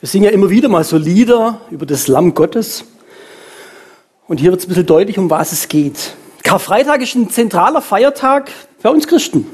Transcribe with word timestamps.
Wir 0.00 0.08
singen 0.08 0.26
ja 0.26 0.30
immer 0.30 0.48
wieder 0.48 0.68
mal 0.68 0.84
so 0.84 0.96
Lieder 0.96 1.60
über 1.72 1.84
das 1.84 2.06
Lamm 2.06 2.32
Gottes. 2.32 2.84
Und 4.28 4.38
hier 4.38 4.52
wird 4.52 4.60
es 4.60 4.66
ein 4.66 4.68
bisschen 4.68 4.86
deutlich, 4.86 5.18
um 5.18 5.28
was 5.28 5.50
es 5.50 5.66
geht. 5.66 6.14
Karfreitag 6.44 7.02
ist 7.02 7.16
ein 7.16 7.30
zentraler 7.30 7.82
Feiertag 7.82 8.48
bei 8.80 8.90
uns 8.90 9.08
Christen. 9.08 9.44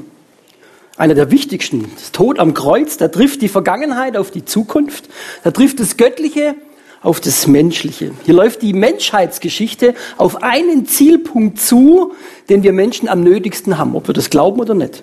Einer 0.97 1.15
der 1.15 1.31
wichtigsten. 1.31 1.91
Das 1.95 2.11
Tod 2.11 2.37
am 2.37 2.53
Kreuz, 2.53 2.97
da 2.97 3.07
trifft 3.07 3.41
die 3.41 3.47
Vergangenheit 3.47 4.15
auf 4.15 4.29
die 4.29 4.45
Zukunft. 4.45 5.05
Da 5.43 5.49
trifft 5.49 5.79
das 5.79 5.97
Göttliche 5.97 6.53
auf 7.01 7.19
das 7.19 7.47
Menschliche. 7.47 8.11
Hier 8.23 8.35
läuft 8.35 8.61
die 8.61 8.73
Menschheitsgeschichte 8.73 9.95
auf 10.15 10.43
einen 10.43 10.85
Zielpunkt 10.85 11.59
zu, 11.59 12.13
den 12.49 12.61
wir 12.61 12.71
Menschen 12.71 13.09
am 13.09 13.21
nötigsten 13.21 13.79
haben, 13.79 13.95
ob 13.95 14.07
wir 14.07 14.13
das 14.13 14.29
glauben 14.29 14.59
oder 14.59 14.75
nicht. 14.75 15.01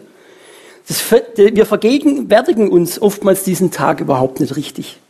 Das, 0.86 1.02
wir 1.36 1.66
vergegenwärtigen 1.66 2.68
uns 2.68 3.02
oftmals 3.02 3.42
diesen 3.42 3.72
Tag 3.72 4.00
überhaupt 4.00 4.38
nicht 4.38 4.54
richtig. 4.54 5.00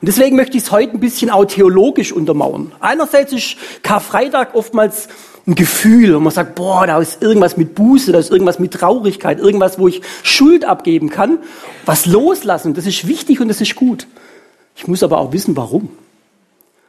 Und 0.00 0.08
deswegen 0.08 0.36
möchte 0.36 0.56
ich 0.58 0.64
es 0.64 0.72
heute 0.72 0.92
ein 0.92 1.00
bisschen 1.00 1.30
auch 1.30 1.46
theologisch 1.46 2.12
untermauern. 2.12 2.72
Einerseits 2.80 3.32
ist 3.32 3.56
Karfreitag 3.82 4.54
oftmals 4.54 5.08
ein 5.46 5.54
Gefühl, 5.54 6.14
wo 6.14 6.20
man 6.20 6.32
sagt, 6.32 6.54
boah, 6.54 6.86
da 6.86 6.98
ist 7.00 7.22
irgendwas 7.22 7.56
mit 7.56 7.74
Buße, 7.74 8.12
da 8.12 8.18
ist 8.18 8.30
irgendwas 8.30 8.58
mit 8.58 8.72
Traurigkeit, 8.74 9.38
irgendwas, 9.38 9.78
wo 9.78 9.88
ich 9.88 10.02
Schuld 10.22 10.64
abgeben 10.64 11.08
kann, 11.08 11.38
was 11.86 12.04
loslassen. 12.04 12.74
Das 12.74 12.86
ist 12.86 13.06
wichtig 13.06 13.40
und 13.40 13.48
das 13.48 13.60
ist 13.60 13.74
gut. 13.76 14.06
Ich 14.74 14.86
muss 14.86 15.02
aber 15.02 15.18
auch 15.18 15.32
wissen, 15.32 15.56
warum. 15.56 15.88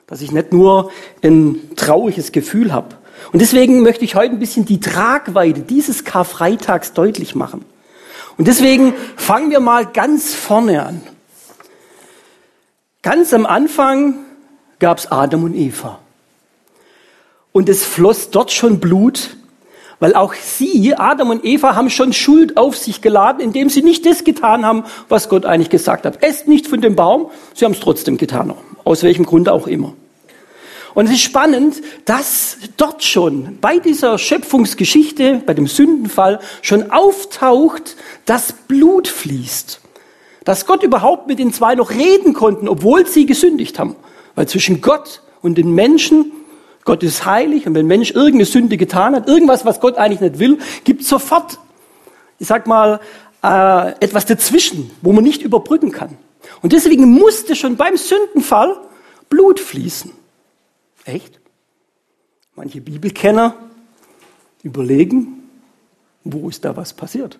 Dass 0.07 0.21
ich 0.21 0.31
nicht 0.31 0.51
nur 0.51 0.91
ein 1.23 1.59
trauriges 1.75 2.31
Gefühl 2.31 2.73
habe. 2.73 2.95
Und 3.31 3.41
deswegen 3.41 3.81
möchte 3.81 4.05
ich 4.05 4.15
heute 4.15 4.33
ein 4.33 4.39
bisschen 4.39 4.65
die 4.65 4.79
Tragweite 4.79 5.61
dieses 5.61 6.03
Karfreitags 6.03 6.93
deutlich 6.93 7.35
machen. 7.35 7.63
Und 8.37 8.47
deswegen 8.47 8.93
fangen 9.15 9.51
wir 9.51 9.59
mal 9.59 9.85
ganz 9.85 10.33
vorne 10.33 10.85
an. 10.85 11.01
Ganz 13.09 13.33
am 13.33 13.45
Anfang 13.45 14.15
gab 14.79 14.97
es 14.97 15.09
Adam 15.09 15.45
und 15.45 15.55
Eva. 15.55 15.99
Und 17.53 17.69
es 17.69 17.85
floss 17.85 18.31
dort 18.31 18.51
schon 18.51 18.81
Blut, 18.81 19.37
weil 20.01 20.13
auch 20.13 20.33
sie, 20.33 20.93
Adam 20.93 21.29
und 21.29 21.45
Eva, 21.45 21.73
haben 21.73 21.89
schon 21.89 22.11
Schuld 22.11 22.57
auf 22.57 22.75
sich 22.75 22.99
geladen, 22.99 23.39
indem 23.39 23.69
sie 23.69 23.81
nicht 23.81 24.05
das 24.05 24.25
getan 24.25 24.65
haben, 24.65 24.83
was 25.07 25.29
Gott 25.29 25.45
eigentlich 25.45 25.69
gesagt 25.69 26.05
hat. 26.05 26.21
Esst 26.21 26.49
nicht 26.49 26.67
von 26.67 26.81
dem 26.81 26.97
Baum, 26.97 27.31
sie 27.53 27.63
haben 27.63 27.71
es 27.71 27.79
trotzdem 27.79 28.17
getan, 28.17 28.53
aus 28.83 29.03
welchem 29.03 29.25
Grund 29.25 29.47
auch 29.47 29.67
immer. 29.67 29.93
Und 30.93 31.05
es 31.05 31.13
ist 31.13 31.21
spannend, 31.21 31.81
dass 32.03 32.57
dort 32.75 33.05
schon 33.05 33.57
bei 33.61 33.79
dieser 33.79 34.17
Schöpfungsgeschichte, 34.17 35.43
bei 35.45 35.53
dem 35.53 35.67
Sündenfall, 35.67 36.41
schon 36.61 36.91
auftaucht, 36.91 37.95
dass 38.25 38.51
Blut 38.51 39.07
fließt 39.07 39.79
dass 40.47 40.65
Gott 40.65 40.81
überhaupt 40.81 41.27
mit 41.27 41.39
den 41.39 41.51
zwei 41.51 41.75
noch 41.75 41.91
reden 41.91 42.33
konnten, 42.33 42.69
obwohl 42.69 43.05
sie 43.05 43.25
gesündigt 43.25 43.79
haben. 43.79 43.97
Weil 44.33 44.47
zwischen 44.47 44.79
Gott 44.79 45.21
und 45.41 45.57
den 45.57 45.75
Menschen, 45.75 46.31
Gott 46.85 47.03
ist 47.03 47.25
heilig 47.25 47.67
und 47.67 47.75
wenn 47.75 47.83
ein 47.83 47.89
Mensch 47.89 48.11
irgendeine 48.11 48.45
Sünde 48.45 48.77
getan 48.77 49.13
hat, 49.13 49.27
irgendwas, 49.27 49.65
was 49.65 49.81
Gott 49.81 49.97
eigentlich 49.97 50.21
nicht 50.21 50.39
will, 50.39 50.57
gibt 50.85 51.03
sofort, 51.03 51.59
ich 52.39 52.47
sag 52.47 52.65
mal, 52.65 53.01
äh, 53.43 53.89
etwas 53.99 54.25
dazwischen, 54.25 54.89
wo 55.01 55.11
man 55.11 55.25
nicht 55.25 55.41
überbrücken 55.41 55.91
kann. 55.91 56.17
Und 56.61 56.71
deswegen 56.71 57.11
musste 57.11 57.53
schon 57.53 57.75
beim 57.75 57.97
Sündenfall 57.97 58.77
Blut 59.27 59.59
fließen. 59.59 60.13
Echt? 61.03 61.41
Manche 62.55 62.79
Bibelkenner 62.79 63.53
überlegen, 64.63 65.49
wo 66.23 66.47
ist 66.47 66.63
da 66.63 66.77
was 66.77 66.93
passiert? 66.93 67.37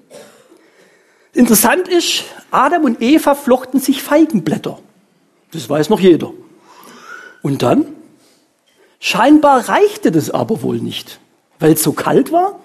Interessant 1.37 1.87
ist, 1.87 2.23
Adam 2.49 2.83
und 2.83 2.99
Eva 2.99 3.35
flochten 3.35 3.79
sich 3.79 4.01
Feigenblätter. 4.01 4.79
Das 5.51 5.69
weiß 5.69 5.89
noch 5.89 5.99
jeder. 5.99 6.33
Und 7.43 7.61
dann? 7.61 7.85
Scheinbar 8.99 9.69
reichte 9.69 10.11
das 10.11 10.31
aber 10.31 10.63
wohl 10.63 10.79
nicht, 10.79 11.19
weil 11.59 11.73
es 11.73 11.83
so 11.83 11.91
kalt 11.91 12.31
war? 12.31 12.59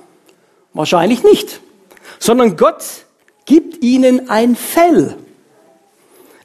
Wahrscheinlich 0.72 1.22
nicht. 1.22 1.60
Sondern 2.18 2.56
Gott 2.56 2.82
gibt 3.44 3.84
ihnen 3.84 4.30
ein 4.30 4.56
Fell. 4.56 5.18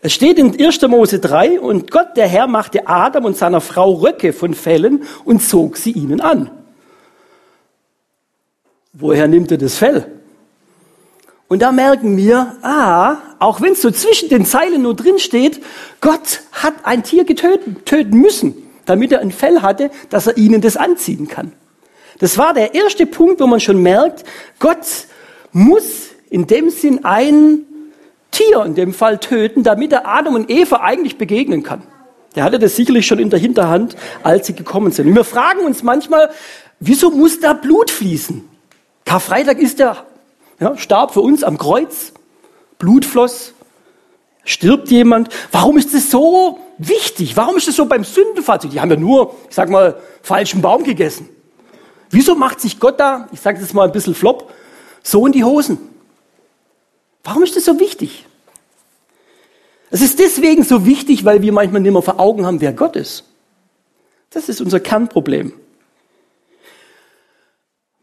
Es 0.01 0.11
steht 0.11 0.37
in 0.37 0.61
1. 0.61 0.81
Mose 0.81 1.19
3, 1.19 1.61
und 1.61 1.91
Gott, 1.91 2.17
der 2.17 2.27
Herr, 2.27 2.47
machte 2.47 2.89
Adam 2.89 3.23
und 3.23 3.37
seiner 3.37 3.61
Frau 3.61 3.93
Röcke 3.93 4.33
von 4.33 4.53
Fellen 4.53 5.03
und 5.23 5.41
zog 5.41 5.77
sie 5.77 5.91
ihnen 5.91 6.19
an. 6.19 6.51
Woher 8.91 9.29
nimmt 9.29 9.49
er 9.49 9.57
das 9.57 9.77
Fell? 9.77 10.16
Und 11.47 11.61
da 11.61 11.71
merken 11.71 12.17
wir, 12.17 12.57
ah, 12.61 13.17
auch 13.39 13.61
wenn 13.61 13.71
es 13.71 13.81
so 13.81 13.89
zwischen 13.91 14.29
den 14.29 14.45
Zeilen 14.45 14.81
nur 14.81 14.95
drin 14.95 15.17
steht, 15.17 15.61
Gott 16.01 16.41
hat 16.51 16.73
ein 16.83 17.03
Tier 17.03 17.23
getöten, 17.23 17.77
töten 17.85 18.17
müssen, 18.17 18.53
damit 18.85 19.13
er 19.13 19.21
ein 19.21 19.31
Fell 19.31 19.61
hatte, 19.61 19.89
dass 20.09 20.27
er 20.27 20.37
ihnen 20.37 20.59
das 20.59 20.75
anziehen 20.75 21.27
kann. 21.27 21.53
Das 22.19 22.37
war 22.37 22.53
der 22.53 22.75
erste 22.75 23.05
Punkt, 23.05 23.39
wo 23.39 23.47
man 23.47 23.59
schon 23.59 23.81
merkt, 23.81 24.25
Gott 24.59 24.85
muss 25.51 26.09
in 26.29 26.47
dem 26.47 26.69
Sinn 26.69 27.05
ein 27.05 27.59
Tier 28.31 28.65
in 28.65 28.75
dem 28.75 28.93
Fall 28.93 29.19
töten, 29.19 29.63
damit 29.63 29.93
er 29.93 30.05
Adam 30.05 30.35
und 30.35 30.49
Eva 30.49 30.81
eigentlich 30.81 31.17
begegnen 31.17 31.63
kann. 31.63 31.83
Der 32.35 32.43
hatte 32.43 32.59
das 32.59 32.75
sicherlich 32.75 33.07
schon 33.07 33.19
in 33.19 33.29
der 33.29 33.39
Hinterhand, 33.39 33.95
als 34.21 34.47
sie 34.47 34.53
gekommen 34.53 34.91
sind. 34.91 35.07
Und 35.07 35.15
wir 35.15 35.23
fragen 35.23 35.61
uns 35.61 35.81
manchmal, 35.81 36.29
wieso 36.79 37.09
muss 37.09 37.39
da 37.39 37.53
Blut 37.53 37.89
fließen? 37.89 38.43
Karfreitag 39.05 39.59
ist 39.59 39.79
der 39.79 40.05
ja, 40.59 40.77
starb 40.77 41.13
für 41.13 41.21
uns 41.21 41.43
am 41.43 41.57
Kreuz, 41.57 42.13
Blut 42.79 43.05
floss, 43.05 43.53
stirbt 44.43 44.89
jemand. 44.89 45.29
Warum 45.51 45.77
ist 45.77 45.93
das 45.93 46.09
so 46.09 46.59
wichtig? 46.77 47.37
Warum 47.37 47.57
ist 47.57 47.67
das 47.67 47.75
so 47.75 47.85
beim 47.85 48.03
Sündenfall? 48.03 48.59
Die 48.59 48.79
haben 48.79 48.89
ja 48.89 48.95
nur, 48.97 49.35
ich 49.49 49.55
sag 49.55 49.69
mal, 49.69 49.99
falschen 50.21 50.61
Baum 50.61 50.83
gegessen. 50.83 51.29
Wieso 52.09 52.35
macht 52.35 52.61
sich 52.61 52.79
Gott 52.79 52.99
da, 52.99 53.27
ich 53.31 53.41
sage 53.41 53.59
das 53.59 53.73
mal 53.73 53.85
ein 53.85 53.91
bisschen 53.91 54.15
flop, 54.15 54.51
so 55.03 55.25
in 55.25 55.33
die 55.33 55.43
Hosen? 55.43 55.77
Warum 57.23 57.43
ist 57.43 57.55
das 57.55 57.65
so 57.65 57.79
wichtig? 57.79 58.25
Es 59.89 60.01
ist 60.01 60.19
deswegen 60.19 60.63
so 60.63 60.85
wichtig, 60.85 61.25
weil 61.25 61.41
wir 61.41 61.51
manchmal 61.51 61.81
nicht 61.81 61.91
mehr 61.91 62.01
vor 62.01 62.19
Augen 62.19 62.45
haben, 62.45 62.61
wer 62.61 62.73
Gott 62.73 62.95
ist. 62.95 63.25
Das 64.29 64.49
ist 64.49 64.61
unser 64.61 64.79
Kernproblem. 64.79 65.53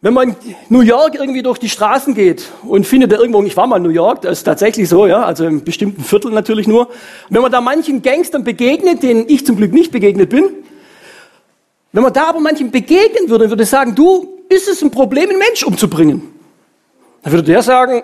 Wenn 0.04 0.12
man 0.12 0.28
in 0.28 0.36
New 0.68 0.82
York 0.82 1.14
irgendwie 1.14 1.42
durch 1.42 1.58
die 1.58 1.70
Straßen 1.70 2.14
geht 2.14 2.50
und 2.62 2.86
findet 2.86 3.10
da 3.10 3.16
irgendwo, 3.16 3.42
ich 3.42 3.56
war 3.56 3.66
mal 3.66 3.78
in 3.78 3.84
New 3.84 3.88
York, 3.88 4.20
das 4.20 4.36
ist 4.36 4.44
tatsächlich 4.44 4.86
so, 4.86 5.06
ja, 5.06 5.22
also 5.22 5.46
im 5.46 5.64
bestimmten 5.64 6.04
Viertel 6.04 6.30
natürlich 6.30 6.68
nur. 6.68 6.90
wenn 7.30 7.40
man 7.40 7.50
da 7.50 7.62
manchen 7.62 8.02
Gangstern 8.02 8.44
begegnet, 8.44 9.02
denen 9.02 9.24
ich 9.28 9.46
zum 9.46 9.56
Glück 9.56 9.72
nicht 9.72 9.92
begegnet 9.92 10.28
bin, 10.28 10.44
wenn 11.92 12.02
man 12.02 12.12
da 12.12 12.26
aber 12.26 12.40
manchen 12.40 12.70
begegnen 12.70 13.30
würde, 13.30 13.48
würde 13.48 13.64
sagen, 13.64 13.94
du, 13.94 14.40
ist 14.50 14.68
es 14.68 14.82
ein 14.82 14.90
Problem, 14.90 15.30
einen 15.30 15.38
Mensch 15.38 15.64
umzubringen? 15.64 16.20
Dann 17.22 17.32
würde 17.32 17.44
der 17.44 17.62
sagen, 17.62 18.02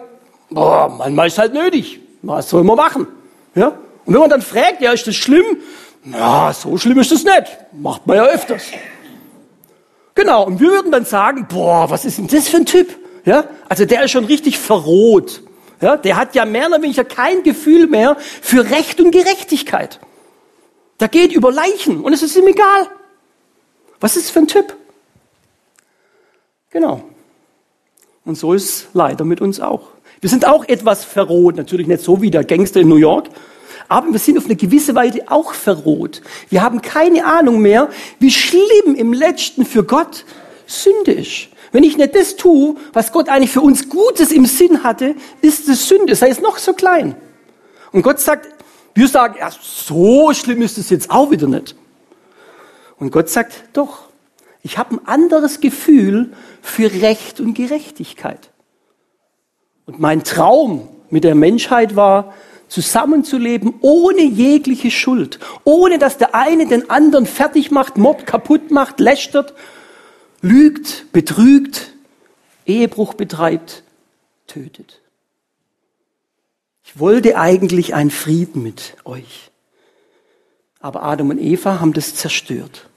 boah, 0.48 0.88
manchmal 0.88 1.26
ist 1.26 1.36
halt 1.36 1.52
nötig. 1.52 2.00
Was 2.22 2.48
soll 2.48 2.64
man 2.64 2.76
machen? 2.76 3.08
Ja? 3.54 3.74
Und 4.06 4.14
wenn 4.14 4.20
man 4.20 4.30
dann 4.30 4.40
fragt, 4.40 4.80
ja, 4.80 4.92
ist 4.92 5.06
das 5.06 5.16
schlimm? 5.16 5.58
Na, 6.02 6.50
so 6.54 6.78
schlimm 6.78 6.98
ist 6.98 7.12
das 7.12 7.24
nicht. 7.24 7.58
Macht 7.78 8.06
man 8.06 8.16
ja 8.16 8.24
öfters. 8.24 8.62
Genau, 10.14 10.46
und 10.46 10.60
wir 10.60 10.70
würden 10.70 10.92
dann 10.92 11.04
sagen, 11.04 11.46
boah, 11.48 11.88
was 11.90 12.04
ist 12.04 12.18
denn 12.18 12.26
das 12.26 12.48
für 12.48 12.58
ein 12.58 12.66
Typ? 12.66 12.88
Ja, 13.24 13.44
also 13.68 13.84
der 13.84 14.04
ist 14.04 14.10
schon 14.10 14.24
richtig 14.24 14.58
verroht. 14.58 15.42
Ja, 15.80 15.96
der 15.96 16.16
hat 16.16 16.34
ja 16.34 16.44
mehr 16.44 16.68
oder 16.68 16.82
weniger 16.82 17.04
kein 17.04 17.42
Gefühl 17.42 17.86
mehr 17.86 18.16
für 18.18 18.70
Recht 18.70 19.00
und 19.00 19.12
Gerechtigkeit. 19.12 19.98
Der 20.98 21.08
geht 21.08 21.32
über 21.32 21.50
Leichen 21.50 22.00
und 22.00 22.12
es 22.12 22.22
ist 22.22 22.36
ihm 22.36 22.46
egal. 22.46 22.88
Was 23.98 24.16
ist 24.16 24.26
das 24.26 24.30
für 24.30 24.40
ein 24.40 24.46
Typ? 24.46 24.76
Genau. 26.70 27.02
Und 28.24 28.36
so 28.36 28.52
ist 28.52 28.64
es 28.64 28.86
leider 28.92 29.24
mit 29.24 29.40
uns 29.40 29.60
auch. 29.60 29.88
Wir 30.20 30.28
sind 30.28 30.46
auch 30.46 30.68
etwas 30.68 31.04
verroht, 31.04 31.56
natürlich 31.56 31.86
nicht 31.86 32.02
so 32.02 32.20
wie 32.20 32.30
der 32.30 32.44
Gangster 32.44 32.80
in 32.80 32.88
New 32.88 32.96
York, 32.96 33.28
aber 33.90 34.12
wir 34.12 34.20
sind 34.20 34.38
auf 34.38 34.44
eine 34.44 34.54
gewisse 34.54 34.94
Weise 34.94 35.22
auch 35.26 35.52
verroht. 35.52 36.22
Wir 36.48 36.62
haben 36.62 36.80
keine 36.80 37.26
Ahnung 37.26 37.60
mehr, 37.60 37.88
wie 38.20 38.30
schlimm 38.30 38.94
im 38.96 39.12
Letzten 39.12 39.66
für 39.66 39.82
Gott 39.82 40.24
Sünde 40.64 41.10
ist. 41.12 41.48
Wenn 41.72 41.82
ich 41.82 41.96
nicht 41.96 42.14
das 42.14 42.36
tue, 42.36 42.76
was 42.92 43.10
Gott 43.10 43.28
eigentlich 43.28 43.50
für 43.50 43.62
uns 43.62 43.88
Gutes 43.88 44.30
im 44.30 44.46
Sinn 44.46 44.84
hatte, 44.84 45.16
ist 45.42 45.68
es 45.68 45.88
Sünde, 45.88 46.14
sei 46.14 46.28
es 46.28 46.40
noch 46.40 46.58
so 46.58 46.72
klein. 46.72 47.16
Und 47.90 48.02
Gott 48.02 48.20
sagt, 48.20 48.48
wir 48.94 49.08
sagen, 49.08 49.34
ja, 49.40 49.50
so 49.60 50.32
schlimm 50.34 50.62
ist 50.62 50.78
es 50.78 50.88
jetzt 50.88 51.10
auch 51.10 51.32
wieder 51.32 51.48
nicht. 51.48 51.74
Und 52.96 53.10
Gott 53.10 53.28
sagt, 53.28 53.64
doch, 53.72 54.02
ich 54.62 54.78
habe 54.78 54.94
ein 54.94 55.06
anderes 55.08 55.58
Gefühl 55.58 56.32
für 56.62 56.92
Recht 57.02 57.40
und 57.40 57.54
Gerechtigkeit. 57.54 58.50
Und 59.86 59.98
mein 59.98 60.22
Traum 60.22 60.88
mit 61.08 61.24
der 61.24 61.34
Menschheit 61.34 61.96
war, 61.96 62.32
zusammenzuleben 62.70 63.74
ohne 63.80 64.22
jegliche 64.22 64.90
Schuld, 64.90 65.38
ohne 65.64 65.98
dass 65.98 66.16
der 66.16 66.34
eine 66.34 66.66
den 66.66 66.88
anderen 66.88 67.26
fertig 67.26 67.70
macht, 67.70 67.98
mobbt, 67.98 68.26
kaputt 68.26 68.70
macht, 68.70 69.00
lästert, 69.00 69.54
lügt, 70.40 71.12
betrügt, 71.12 71.92
Ehebruch 72.64 73.14
betreibt, 73.14 73.82
tötet. 74.46 75.00
Ich 76.84 76.98
wollte 76.98 77.36
eigentlich 77.36 77.94
einen 77.94 78.10
Frieden 78.10 78.62
mit 78.62 78.96
euch. 79.04 79.50
Aber 80.80 81.02
Adam 81.02 81.30
und 81.30 81.38
Eva 81.38 81.80
haben 81.80 81.92
das 81.92 82.14
zerstört. 82.14 82.88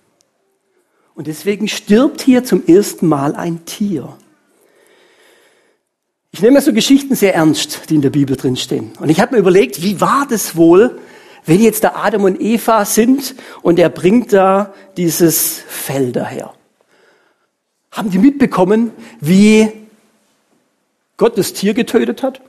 Und 1.15 1.27
deswegen 1.27 1.67
stirbt 1.67 2.21
hier 2.21 2.43
zum 2.43 2.65
ersten 2.65 3.07
Mal 3.07 3.35
ein 3.35 3.65
Tier. 3.65 4.17
Ich 6.35 6.41
nehme 6.41 6.59
so 6.62 6.74
Geschichten 6.74 7.13
sehr 7.13 7.35
ernst, 7.35 7.91
die 7.91 7.95
in 7.95 8.01
der 8.01 8.09
Bibel 8.09 8.35
drinstehen. 8.35 8.94
Und 9.00 9.09
ich 9.09 9.21
habe 9.21 9.35
mir 9.35 9.39
überlegt, 9.39 9.83
wie 9.83 10.01
war 10.01 10.25
das 10.27 10.56
wohl, 10.56 11.00
wenn 11.45 11.62
jetzt 11.62 11.83
da 11.83 11.94
Adam 11.95 12.24
und 12.24 12.41
Eva 12.41 12.85
sind 12.85 13.35
und 13.62 13.77
er 13.77 13.89
bringt 13.89 14.33
da 14.33 14.74
dieses 14.97 15.62
Fell 15.68 16.12
daher? 16.12 16.56
Haben 17.91 18.09
die 18.09 18.18
mitbekommen, 18.18 18.89
wie 19.21 19.71
Gott 21.18 21.38
das 21.38 21.53
Tier 21.53 21.75
getötet 21.75 22.24
hat? 22.24 22.41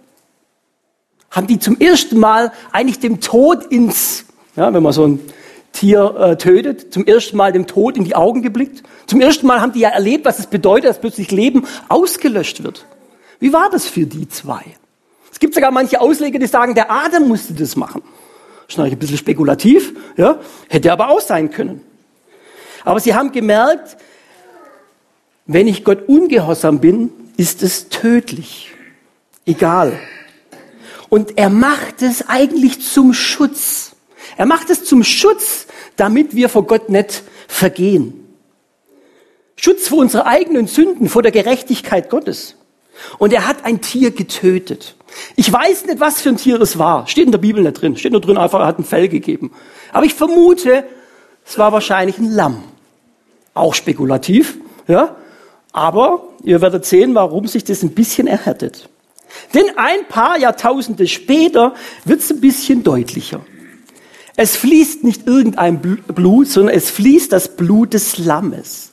Haben 1.31 1.47
die 1.47 1.59
zum 1.59 1.79
ersten 1.79 2.19
Mal 2.19 2.53
eigentlich 2.73 3.01
dem 3.01 3.21
Tod 3.21 3.67
ins, 3.67 4.25
ja, 4.57 4.73
wenn 4.73 4.83
man 4.83 4.95
so 4.95 5.07
ein 5.07 5.21
Tier 5.73 6.17
äh, 6.19 6.37
tötet, 6.39 6.95
zum 6.95 7.05
ersten 7.05 7.37
Mal 7.37 7.53
dem 7.53 7.67
Tod 7.67 7.99
in 7.99 8.05
die 8.05 8.15
Augen 8.15 8.41
geblickt? 8.41 8.83
Zum 9.05 9.21
ersten 9.21 9.47
Mal 9.47 9.61
haben 9.61 9.75
die 9.75 9.81
ja 9.81 9.91
erlebt, 9.91 10.25
was 10.25 10.39
es 10.39 10.47
bedeutet, 10.47 10.89
dass 10.89 11.03
plötzlich 11.03 11.31
Leben 11.31 11.67
ausgelöscht 11.91 12.65
wird. 12.65 12.87
Wie 13.45 13.53
war 13.53 13.69
das 13.69 13.87
für 13.87 14.07
die 14.07 14.27
zwei? 14.27 14.63
Es 15.31 15.39
gibt 15.39 15.53
sogar 15.53 15.71
manche 15.71 16.01
Ausleger, 16.01 16.39
die 16.39 16.47
sagen, 16.47 16.75
der 16.75 16.91
Adam 16.91 17.29
musste 17.29 17.53
das 17.53 17.77
machen. 17.77 18.01
Das 18.03 18.71
ist 18.71 18.79
natürlich 18.79 18.97
ein 18.97 18.99
bisschen 19.01 19.19
spekulativ, 19.19 19.93
ja, 20.17 20.41
hätte 20.71 20.91
aber 20.91 21.11
auch 21.11 21.21
sein 21.21 21.51
können. 21.51 21.83
Aber 22.85 23.01
sie 23.01 23.15
haben 23.15 23.33
gemerkt, 23.33 23.99
wenn 25.45 25.69
ich 25.69 25.85
Gott 25.85 26.09
ungehorsam 26.09 26.81
bin, 26.81 27.11
ist 27.37 27.63
es 27.63 27.91
tödlich. 27.91 28.71
Egal. 29.45 29.93
Und 31.11 31.37
er 31.37 31.51
macht 31.51 32.01
es 32.01 32.27
eigentlich 32.27 32.81
zum 32.81 33.13
Schutz. 33.13 33.95
Er 34.39 34.47
macht 34.47 34.71
es 34.71 34.85
zum 34.85 35.05
Schutz, 35.05 35.67
damit 35.97 36.35
wir 36.35 36.49
vor 36.49 36.67
Gott 36.67 36.89
nicht 36.89 37.23
vergehen. 37.47 38.27
Schutz 39.55 39.89
vor 39.89 39.99
unsere 39.99 40.25
eigenen 40.25 40.67
Sünden, 40.67 41.11
vor 41.11 41.21
der 41.21 41.31
Gerechtigkeit 41.31 42.09
Gottes. 42.09 42.57
Und 43.19 43.33
er 43.33 43.47
hat 43.47 43.65
ein 43.65 43.81
Tier 43.81 44.11
getötet. 44.11 44.97
Ich 45.37 45.53
weiß 45.53 45.87
nicht, 45.87 46.01
was 46.01 46.21
für 46.21 46.31
ein 46.31 46.37
Tier 46.37 46.61
es 46.61 46.79
war. 46.79 47.07
Steht 47.07 47.27
in 47.27 47.33
der 47.33 47.39
Bibel 47.39 47.63
nicht 47.63 47.81
drin. 47.81 47.97
Steht 47.97 48.13
nur 48.13 48.21
drin, 48.21 48.39
einfach, 48.39 48.61
er 48.61 48.67
hat 48.67 48.79
ein 48.79 48.85
Fell 48.85 49.09
gegeben. 49.09 49.53
Aber 49.93 50.07
ich 50.07 50.15
vermute, 50.15 50.85
es 51.47 51.59
war 51.59 51.73
wahrscheinlich 51.73 52.19
ein 52.19 52.31
Lamm. 52.31 52.63
Auch 53.55 53.75
spekulativ, 53.75 54.59
ja. 54.89 55.17
Aber 55.73 56.29
ihr 56.43 56.61
werdet 56.61 56.85
sehen, 56.85 57.15
warum 57.15 57.47
sich 57.47 57.65
das 57.65 57.83
ein 57.83 57.95
bisschen 57.95 58.27
erhärtet. 58.27 58.89
Denn 59.53 59.65
ein 59.77 60.07
paar 60.09 60.39
Jahrtausende 60.39 61.07
später 61.07 61.75
wird 62.05 62.21
es 62.21 62.31
ein 62.31 62.41
bisschen 62.41 62.83
deutlicher. 62.85 63.41
Es 64.37 64.57
fließt 64.57 65.05
nicht 65.05 65.27
irgendein 65.27 65.81
Blut, 65.81 66.49
sondern 66.49 66.75
es 66.75 66.91
fließt 66.91 67.33
das 67.33 67.57
Blut 67.57 67.95
des 67.95 68.19
Lammes. 68.19 68.93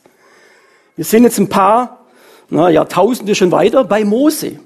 Wir 0.95 1.05
sind 1.05 1.23
jetzt 1.23 1.39
ein 1.39 1.49
paar 1.49 2.00
na, 2.51 2.69
Jahrtausende 2.69 3.33
schon 3.33 3.51
weiter 3.51 3.83
bei 3.85 4.03
Mose. 4.03 4.59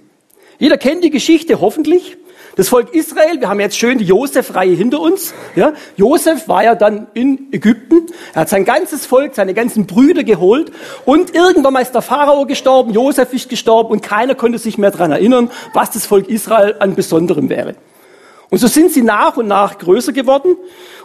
Jeder 0.58 0.78
kennt 0.78 1.04
die 1.04 1.12
Geschichte 1.12 1.62
hoffentlich. 1.62 2.18
Das 2.56 2.70
Volk 2.70 2.96
Israel, 2.96 3.42
wir 3.42 3.50
haben 3.50 3.60
jetzt 3.60 3.78
schön 3.78 3.98
die 3.98 4.06
Josef-Reihe 4.06 4.74
hinter 4.74 5.02
uns. 5.02 5.34
Ja, 5.56 5.74
Josef 5.98 6.48
war 6.48 6.64
ja 6.64 6.74
dann 6.74 7.08
in 7.14 7.50
Ägypten. 7.52 8.08
Er 8.34 8.42
hat 8.42 8.50
sein 8.50 8.64
ganzes 8.64 9.06
Volk, 9.06 9.36
seine 9.36 9.54
ganzen 9.54 9.86
Brüder 9.86 10.24
geholt. 10.24 10.72
Und 11.04 11.36
irgendwann 11.36 11.74
mal 11.74 11.82
ist 11.82 11.92
der 11.92 12.02
Pharao 12.02 12.46
gestorben, 12.46 12.92
Josef 12.92 13.34
ist 13.34 13.50
gestorben 13.50 13.92
und 13.92 14.02
keiner 14.02 14.36
konnte 14.36 14.58
sich 14.58 14.78
mehr 14.78 14.92
daran 14.92 15.12
erinnern, 15.12 15.52
was 15.74 15.92
das 15.92 16.06
Volk 16.06 16.30
Israel 16.30 16.76
an 16.80 16.96
Besonderem 16.96 17.50
wäre. 17.50 17.76
Und 18.50 18.60
so 18.60 18.68
sind 18.68 18.92
sie 18.92 19.02
nach 19.02 19.38
und 19.38 19.48
nach 19.48 19.78
größer 19.78 20.14
geworden. 20.14 20.56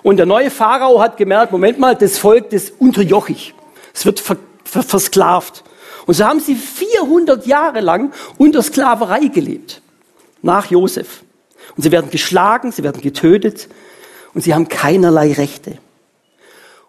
Und 0.03 0.19
der 0.19 0.27
neue 0.27 0.51
Pharao 0.51 1.03
hat 1.03 1.17
gemerkt, 1.17 1.51
Moment 1.53 1.79
mal, 1.79 1.97
das 1.97 2.17
Volk, 2.17 2.51
das 2.51 2.71
unterjochig. 2.71 3.55
Es 3.93 4.07
wird 4.07 4.21
ver 4.21 4.37
ver 4.65 4.85
versklavt. 4.85 5.65
Und 6.07 6.15
so 6.15 6.25
haben 6.25 6.41
sie 6.41 6.55
400 6.55 7.47
Jahre 7.47 7.81
lang 7.81 8.13
unter 8.39 8.63
Sklaverei 8.63 9.27
gelebt. 9.27 9.83
Nach 10.43 10.71
Josef. 10.71 11.23
Und 11.77 11.83
sie 11.83 11.93
werden 11.93 12.11
geschlagen, 12.11 12.73
sie 12.73 12.83
werden 12.83 13.01
getötet 13.03 13.69
und 14.35 14.43
sie 14.43 14.55
haben 14.55 14.69
keinerlei 14.69 15.33
Rechte. 15.33 15.79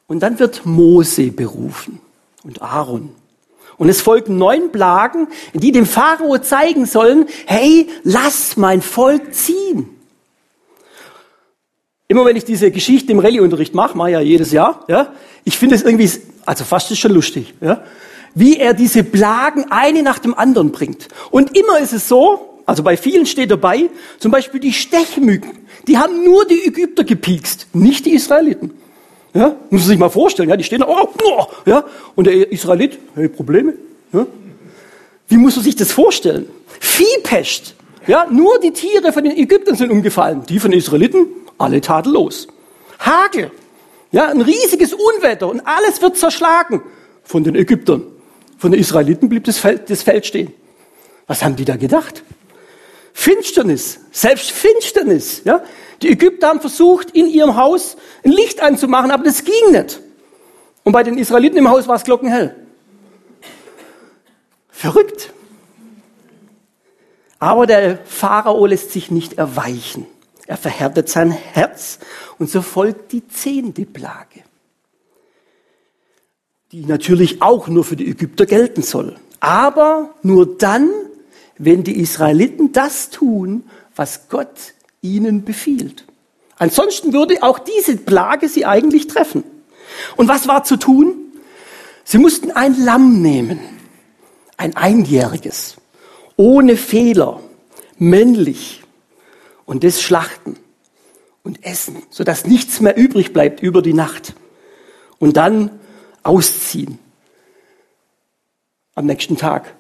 Und 0.08 0.22
dann 0.22 0.40
wird 0.40 0.66
Mose 0.66 1.32
berufen 1.32 2.02
und 2.44 2.62
Aaron. 2.62 3.16
Und 3.78 3.90
es 3.90 4.02
folgen 4.02 4.38
neun 4.38 4.72
Plagen, 4.72 5.28
die 5.54 5.72
dem 5.72 5.86
Pharao 5.86 6.38
zeigen 6.38 6.86
sollen, 6.86 7.26
hey, 7.46 7.88
lass 8.04 8.58
mein 8.58 8.82
Volk 8.82 9.34
ziehen. 9.34 9.90
Immer 12.08 12.26
wenn 12.26 12.36
ich 12.36 12.44
diese 12.44 12.72
Geschichte 12.72 13.14
im 13.14 13.20
Rallyeunterricht 13.20 13.74
mache, 13.74 13.98
mache 13.98 14.10
ich 14.10 14.14
ja 14.14 14.20
jedes 14.20 14.52
Jahr, 14.52 14.84
ja, 14.90 15.14
ich 15.46 15.58
finde 15.58 15.76
es 15.76 15.84
irgendwie, 15.84 16.12
also 16.46 16.66
fast 16.66 16.92
ist 16.92 17.00
schon 17.00 17.14
lustig, 17.14 17.54
ja, 17.62 17.84
wie 18.36 18.58
er 18.58 18.74
diese 18.74 19.04
Plagen 19.04 19.66
eine 19.70 20.04
nach 20.04 20.20
dem 20.20 20.34
anderen 20.34 20.72
bringt. 20.72 21.08
Und 21.32 21.58
immer 21.58 21.80
ist 21.80 21.94
es 21.94 22.08
so, 22.08 22.62
also 22.66 22.84
bei 22.84 22.98
vielen 22.98 23.26
steht 23.26 23.52
dabei, 23.52 23.90
zum 24.20 24.32
Beispiel 24.32 24.60
die 24.60 24.74
Stechmücken, 24.74 25.60
die 25.88 25.98
haben 25.98 26.24
nur 26.24 26.46
die 26.46 26.66
Ägypter 26.66 27.04
gepiekst, 27.04 27.68
nicht 27.74 28.06
die 28.06 28.12
Israeliten. 28.14 28.72
Ja, 29.34 29.56
muss 29.70 29.82
man 29.82 29.90
sich 29.90 29.98
mal 29.98 30.10
vorstellen, 30.10 30.50
ja, 30.50 30.58
die 30.58 30.64
stehen 30.64 30.82
da, 30.82 30.88
oh, 30.88 31.08
oh, 31.24 31.46
ja, 31.66 31.86
und 32.16 32.28
der 32.28 32.52
Israelit, 32.52 33.00
hey, 33.16 33.30
Probleme, 33.30 33.74
ja. 34.12 34.26
Wie 35.30 35.38
muss 35.38 35.56
man 35.56 35.64
sich 35.64 35.78
das 35.78 35.92
vorstellen? 35.92 36.50
Viehpest, 36.80 37.76
ja, 38.08 38.28
nur 38.30 38.60
die 38.60 38.72
Tiere 38.72 39.14
von 39.14 39.24
den 39.24 39.38
Ägyptern 39.38 39.76
sind 39.76 39.92
umgefallen, 39.92 40.44
die 40.50 40.60
von 40.60 40.72
den 40.72 40.80
Israeliten, 40.80 41.28
alle 41.58 41.80
tadellos. 41.80 42.48
Hagel, 43.00 43.52
ja, 44.12 44.28
ein 44.28 44.42
riesiges 44.42 44.94
Unwetter 44.94 45.50
und 45.50 45.62
alles 45.66 46.02
wird 46.02 46.18
zerschlagen 46.18 46.82
von 47.24 47.44
den 47.46 47.56
Ägyptern. 47.56 48.04
Von 48.62 48.74
den 48.74 48.80
Israeliten 48.80 49.28
blieb 49.28 49.46
das 49.46 49.58
Feld, 49.58 49.90
das 49.90 50.04
Feld 50.04 50.24
stehen. 50.24 50.54
Was 51.26 51.44
haben 51.44 51.56
die 51.56 51.66
da 51.66 51.78
gedacht? 51.78 52.22
Finsternis, 53.12 54.02
selbst 54.12 54.52
Finsternis. 54.52 55.42
Ja? 55.46 55.64
Die 56.04 56.10
Ägypter 56.10 56.50
haben 56.50 56.62
versucht, 56.62 57.10
in 57.10 57.26
ihrem 57.26 57.56
Haus 57.56 57.98
ein 58.24 58.32
Licht 58.32 58.62
anzumachen, 58.62 59.10
aber 59.10 59.24
das 59.24 59.46
ging 59.46 59.72
nicht. 59.72 60.00
Und 60.84 60.92
bei 60.92 61.02
den 61.02 61.18
Israeliten 61.18 61.58
im 61.58 61.70
Haus 61.70 61.88
war 61.88 61.96
es 61.96 62.04
glockenhell. 62.04 62.56
Verrückt. 64.70 65.34
Aber 67.40 67.66
der 67.66 67.98
Pharao 68.06 68.64
lässt 68.68 68.92
sich 68.92 69.10
nicht 69.10 69.40
erweichen. 69.40 70.06
Er 70.46 70.58
verhärtet 70.58 71.10
sein 71.10 71.32
Herz 71.32 71.98
und 72.38 72.48
so 72.48 72.62
folgt 72.62 73.12
die 73.12 73.28
zehnte 73.28 73.88
Plage, 73.88 74.44
die 76.72 76.86
natürlich 76.86 77.42
auch 77.42 77.68
nur 77.68 77.84
für 77.84 77.96
die 77.96 78.10
Ägypter 78.10 78.46
gelten 78.46 78.82
soll. 78.82 79.16
Aber 79.40 80.14
nur 80.24 80.58
dann, 80.58 80.90
wenn 81.58 81.84
die 81.84 82.00
Israeliten 82.00 82.72
das 82.72 83.10
tun, 83.10 83.66
was 83.96 84.30
Gott 84.30 84.74
ihnen 85.02 85.44
befiehlt. 85.44 86.06
Ansonsten 86.58 87.12
würde 87.12 87.44
auch 87.44 87.60
diese 87.60 87.98
Plage 87.98 88.48
sie 88.48 88.66
eigentlich 88.66 89.08
treffen. 89.08 89.44
Und 90.16 90.28
was 90.28 90.48
war 90.48 90.64
zu 90.64 90.78
tun? 90.78 91.16
Sie 92.04 92.18
mussten 92.18 92.52
ein 92.52 92.80
Lamm 92.84 93.22
nehmen, 93.22 93.60
ein 94.58 94.76
einjähriges, 94.76 95.76
ohne 96.38 96.78
Fehler, 96.78 97.42
männlich, 97.98 98.84
und 99.66 99.84
das 99.84 100.02
schlachten 100.02 100.58
und 101.44 101.64
essen, 101.64 102.04
sodass 102.10 102.46
nichts 102.46 102.82
mehr 102.82 102.98
übrig 102.98 103.34
bleibt 103.34 103.62
über 103.62 103.82
die 103.82 103.94
Nacht. 103.94 104.34
Und 105.18 105.38
dann 105.38 105.81
ausziehen 106.24 107.00
am 108.96 109.06
nächsten 109.06 109.38
Tag. 109.38 109.74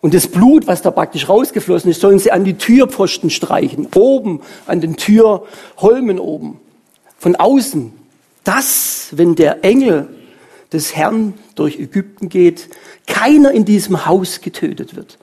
Und 0.00 0.14
das 0.14 0.26
Blut, 0.26 0.66
was 0.66 0.82
da 0.82 0.90
praktisch 0.90 1.28
rausgeflossen 1.28 1.90
ist, 1.90 2.00
sollen 2.00 2.18
sie 2.18 2.32
an 2.32 2.44
die 2.44 2.54
Türpfosten 2.54 3.30
streichen, 3.30 3.88
oben, 3.94 4.40
an 4.66 4.80
den 4.80 4.96
Türholmen 4.96 6.18
oben, 6.18 6.60
von 7.18 7.36
außen. 7.36 7.92
Das, 8.42 9.10
wenn 9.12 9.36
der 9.36 9.64
Engel 9.64 10.08
des 10.72 10.96
Herrn 10.96 11.34
durch 11.54 11.78
Ägypten 11.78 12.28
geht, 12.28 12.68
keiner 13.06 13.52
in 13.52 13.64
diesem 13.64 14.06
Haus 14.06 14.40
getötet 14.40 14.96
wird. 14.96 15.18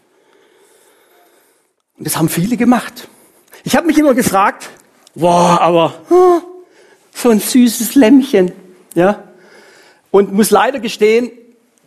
Und 1.98 2.08
das 2.08 2.18
haben 2.18 2.30
viele 2.30 2.56
gemacht. 2.56 3.10
Ich 3.66 3.76
habe 3.76 3.88
mich 3.88 3.98
immer 3.98 4.14
gefragt, 4.14 4.70
boah, 5.14 5.60
aber 5.60 5.94
so 7.14 7.30
ein 7.30 7.42
süßes 7.42 7.96
Lämmchen, 7.96 8.54
ja, 8.96 9.29
und 10.12 10.34
muss 10.34 10.52
leider 10.52 10.80
gestehen, 10.80 11.32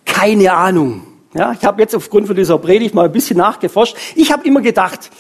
keine 0.05 0.53
Ahnung. 0.53 1.07
Ja, 1.35 1.53
ich 1.59 1.65
habe 1.65 1.81
jetzt 1.81 1.95
aufgrund 1.95 2.27
von 2.27 2.37
dieser 2.37 2.59
Predigt 2.59 2.95
mal 2.95 3.07
ein 3.07 3.13
bisschen 3.13 3.39
nachgeforscht. 3.39 3.97
Ich 4.15 4.31
habe 4.31 4.47
immer 4.47 4.61
gedacht, 4.61 5.11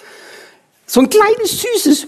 so 0.86 1.00
ein 1.00 1.08
kleines 1.08 1.62
süßes 1.62 2.06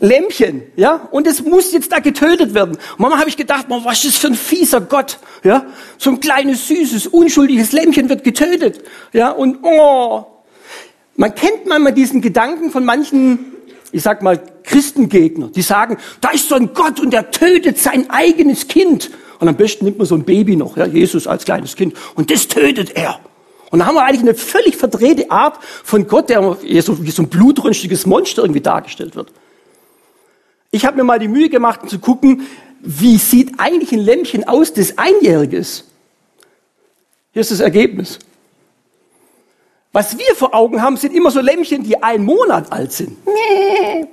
Lämmchen, 0.00 0.62
ja, 0.76 1.08
und 1.10 1.26
es 1.26 1.42
muss 1.42 1.72
jetzt 1.72 1.92
da 1.92 1.98
getötet 1.98 2.54
werden. 2.54 2.76
Und 2.76 2.98
manchmal 2.98 3.20
habe 3.20 3.28
ich 3.28 3.36
gedacht, 3.36 3.68
man, 3.68 3.84
was 3.84 4.04
ist 4.04 4.14
das 4.14 4.16
für 4.16 4.28
ein 4.28 4.34
fieser 4.34 4.80
Gott, 4.80 5.18
ja, 5.44 5.66
so 5.98 6.08
ein 6.10 6.20
kleines 6.20 6.68
süßes 6.68 7.08
unschuldiges 7.08 7.72
Lämmchen 7.72 8.08
wird 8.08 8.24
getötet, 8.24 8.82
ja, 9.12 9.30
und 9.30 9.58
oh, 9.62 10.24
man 11.16 11.34
kennt 11.34 11.66
manchmal 11.66 11.92
diesen 11.92 12.22
Gedanken 12.22 12.70
von 12.70 12.82
manchen, 12.82 13.49
ich 13.92 14.02
sag 14.02 14.22
mal 14.22 14.40
Christengegner, 14.62 15.48
die 15.48 15.62
sagen, 15.62 15.96
da 16.20 16.30
ist 16.30 16.48
so 16.48 16.54
ein 16.54 16.72
Gott 16.74 17.00
und 17.00 17.12
der 17.12 17.30
tötet 17.30 17.78
sein 17.78 18.08
eigenes 18.10 18.68
Kind. 18.68 19.10
Und 19.38 19.48
am 19.48 19.56
besten 19.56 19.84
nimmt 19.84 19.98
man 19.98 20.06
so 20.06 20.14
ein 20.14 20.24
Baby 20.24 20.56
noch, 20.56 20.76
ja, 20.76 20.86
Jesus 20.86 21.26
als 21.26 21.44
kleines 21.44 21.74
Kind, 21.74 21.94
und 22.14 22.30
das 22.30 22.46
tötet 22.48 22.96
er. 22.96 23.20
Und 23.70 23.78
da 23.78 23.86
haben 23.86 23.94
wir 23.94 24.04
eigentlich 24.04 24.22
eine 24.22 24.34
völlig 24.34 24.76
verdrehte 24.76 25.30
Art 25.30 25.62
von 25.62 26.06
Gott, 26.06 26.28
der 26.28 26.58
eher 26.64 26.82
so 26.82 27.02
wie 27.04 27.10
so 27.10 27.22
ein 27.22 27.28
blutrünstiges 27.28 28.04
Monster 28.04 28.42
irgendwie 28.42 28.60
dargestellt 28.60 29.16
wird. 29.16 29.32
Ich 30.72 30.84
habe 30.84 30.96
mir 30.96 31.04
mal 31.04 31.18
die 31.18 31.28
Mühe 31.28 31.48
gemacht, 31.48 31.88
zu 31.88 31.98
gucken, 31.98 32.46
wie 32.80 33.16
sieht 33.18 33.54
eigentlich 33.58 33.92
ein 33.92 34.00
Lämmchen 34.00 34.46
aus, 34.46 34.72
das 34.72 34.98
einjährig 34.98 35.52
ist. 35.52 35.84
Hier 37.32 37.42
ist 37.42 37.50
das 37.50 37.60
Ergebnis. 37.60 38.18
Was 39.92 40.16
wir 40.16 40.36
vor 40.36 40.54
Augen 40.54 40.82
haben, 40.82 40.96
sind 40.96 41.14
immer 41.14 41.32
so 41.32 41.40
Lämmchen, 41.40 41.82
die 41.82 42.00
einen 42.00 42.24
Monat 42.24 42.70
alt 42.70 42.92
sind. 42.92 43.16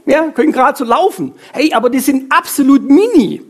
Ja, 0.06 0.30
können 0.30 0.52
gerade 0.52 0.76
so 0.78 0.84
laufen. 0.84 1.34
Hey, 1.54 1.72
aber 1.74 1.92
die 1.92 2.00
sind 2.00 2.32
absolut 2.32 2.82
mini. 2.90 3.44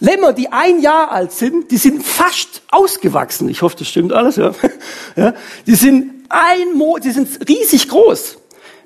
Lämmer, 0.00 0.32
die 0.32 0.50
ein 0.50 0.80
Jahr 0.80 1.12
alt 1.12 1.30
sind, 1.30 1.70
die 1.70 1.76
sind 1.76 2.02
fast 2.02 2.62
ausgewachsen. 2.70 3.48
Ich 3.48 3.62
hoffe, 3.62 3.76
das 3.78 3.88
stimmt 3.88 4.12
alles. 4.12 4.36
Ja. 4.36 4.52
ja 5.16 5.34
die 5.66 5.74
sind 5.74 6.24
ein 6.30 6.74
Mo 6.74 6.98
die 6.98 7.10
sind 7.10 7.48
riesig 7.48 7.88
groß. 7.88 8.38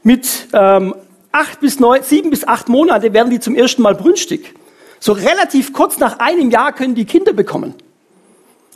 Mit 0.03 0.49
ähm, 0.53 0.95
acht 1.33 1.61
bis 1.61 1.81
neun, 1.81 2.03
sieben 2.03 2.31
bis 2.31 2.47
acht 2.47 2.69
Monate 2.69 3.13
werden 3.13 3.31
die 3.31 3.41
zum 3.41 3.55
ersten 3.55 3.81
Mal 3.81 3.95
brünstig. 3.95 4.55
So 4.99 5.13
relativ 5.13 5.73
kurz 5.73 5.99
nach 5.99 6.19
einem 6.19 6.51
Jahr 6.51 6.73
können 6.73 6.95
die 6.95 7.05
Kinder 7.05 7.33
bekommen. 7.33 7.75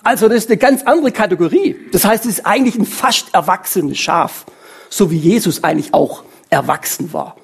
Also 0.02 0.28
das 0.28 0.38
ist 0.38 0.48
eine 0.48 0.58
ganz 0.58 0.82
andere 0.82 1.12
Kategorie. 1.12 1.76
Das 1.92 2.04
heißt, 2.04 2.24
es 2.26 2.38
ist 2.38 2.46
eigentlich 2.46 2.76
ein 2.76 2.86
fast 2.86 3.34
erwachsenes 3.34 3.98
Schaf, 3.98 4.46
so 4.88 5.10
wie 5.10 5.16
Jesus 5.16 5.64
eigentlich 5.64 5.92
auch 5.92 6.22
erwachsen 6.50 7.12
war. 7.12 7.36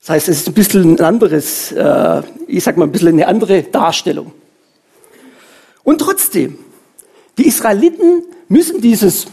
Das 0.00 0.10
heißt, 0.10 0.28
es 0.28 0.40
ist 0.40 0.48
ein 0.48 0.54
bisschen 0.54 0.96
ein 0.96 1.00
anderes, 1.00 1.72
äh, 1.72 2.22
ich 2.46 2.62
sag 2.62 2.76
mal, 2.76 2.84
ein 2.84 2.92
bisschen 2.92 3.08
eine 3.08 3.26
andere 3.26 3.62
Darstellung. 3.62 4.32
Und 5.82 5.98
trotzdem, 5.98 6.58
die 7.38 7.46
Israeliten 7.46 8.22
müssen 8.48 8.80
dieses 8.80 9.26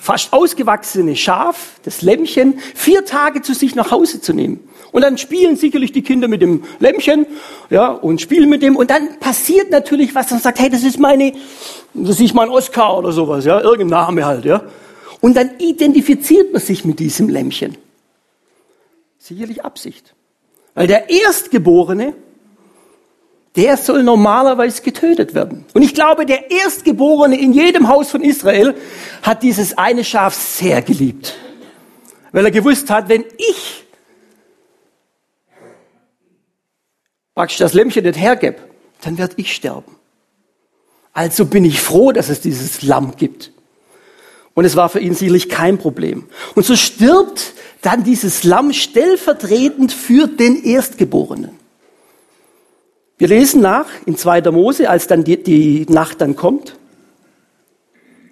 fast 0.00 0.32
ausgewachsene 0.32 1.14
Schaf, 1.14 1.78
das 1.84 2.02
Lämmchen, 2.02 2.58
vier 2.74 3.04
Tage 3.04 3.42
zu 3.42 3.54
sich 3.54 3.74
nach 3.74 3.90
Hause 3.90 4.20
zu 4.20 4.32
nehmen. 4.32 4.60
Und 4.92 5.02
dann 5.02 5.18
spielen 5.18 5.56
sicherlich 5.56 5.92
die 5.92 6.02
Kinder 6.02 6.26
mit 6.26 6.42
dem 6.42 6.64
Lämmchen, 6.78 7.26
ja, 7.68 7.90
und 7.90 8.20
spielen 8.20 8.48
mit 8.48 8.62
dem. 8.62 8.76
Und 8.76 8.90
dann 8.90 9.20
passiert 9.20 9.70
natürlich 9.70 10.14
was, 10.14 10.28
dann 10.28 10.40
sagt, 10.40 10.58
hey, 10.58 10.70
das 10.70 10.82
ist 10.82 10.98
meine, 10.98 11.32
das 11.94 12.18
ist 12.18 12.34
mein 12.34 12.48
Oscar 12.48 12.98
oder 12.98 13.12
sowas, 13.12 13.44
ja, 13.44 13.60
irgendein 13.60 14.00
Name 14.00 14.24
halt, 14.24 14.44
ja. 14.44 14.62
Und 15.20 15.36
dann 15.36 15.50
identifiziert 15.58 16.52
man 16.52 16.62
sich 16.62 16.84
mit 16.84 16.98
diesem 16.98 17.28
Lämmchen. 17.28 17.76
Sicherlich 19.18 19.62
Absicht. 19.62 20.14
Weil 20.74 20.86
der 20.86 21.10
Erstgeborene, 21.10 22.14
der 23.56 23.76
soll 23.76 24.02
normalerweise 24.02 24.82
getötet 24.82 25.34
werden. 25.34 25.64
Und 25.74 25.82
ich 25.82 25.94
glaube, 25.94 26.24
der 26.24 26.50
Erstgeborene 26.50 27.38
in 27.38 27.52
jedem 27.52 27.88
Haus 27.88 28.10
von 28.10 28.22
Israel 28.22 28.74
hat 29.22 29.42
dieses 29.42 29.76
eine 29.76 30.04
Schaf 30.04 30.34
sehr 30.34 30.82
geliebt. 30.82 31.36
Weil 32.32 32.44
er 32.44 32.52
gewusst 32.52 32.90
hat, 32.90 33.08
wenn 33.08 33.24
ich 33.36 33.84
praktisch 37.34 37.58
das 37.58 37.74
Lämmchen 37.74 38.04
nicht 38.04 38.18
hergebe, 38.18 38.58
dann 39.02 39.18
werde 39.18 39.34
ich 39.36 39.54
sterben. 39.54 39.96
Also 41.12 41.44
bin 41.46 41.64
ich 41.64 41.80
froh, 41.80 42.12
dass 42.12 42.28
es 42.28 42.40
dieses 42.40 42.82
Lamm 42.82 43.16
gibt. 43.16 43.52
Und 44.54 44.64
es 44.64 44.76
war 44.76 44.88
für 44.88 45.00
ihn 45.00 45.14
sicherlich 45.14 45.48
kein 45.48 45.78
Problem. 45.78 46.28
Und 46.54 46.66
so 46.66 46.76
stirbt 46.76 47.54
dann 47.82 48.04
dieses 48.04 48.44
Lamm 48.44 48.72
stellvertretend 48.72 49.92
für 49.92 50.26
den 50.26 50.62
Erstgeborenen. 50.62 51.59
Wir 53.20 53.28
lesen 53.28 53.60
nach 53.60 53.84
in 54.06 54.16
2. 54.16 54.50
Mose, 54.50 54.88
als 54.88 55.06
dann 55.06 55.24
die, 55.24 55.42
die 55.42 55.84
Nacht 55.90 56.22
dann 56.22 56.36
kommt. 56.36 56.74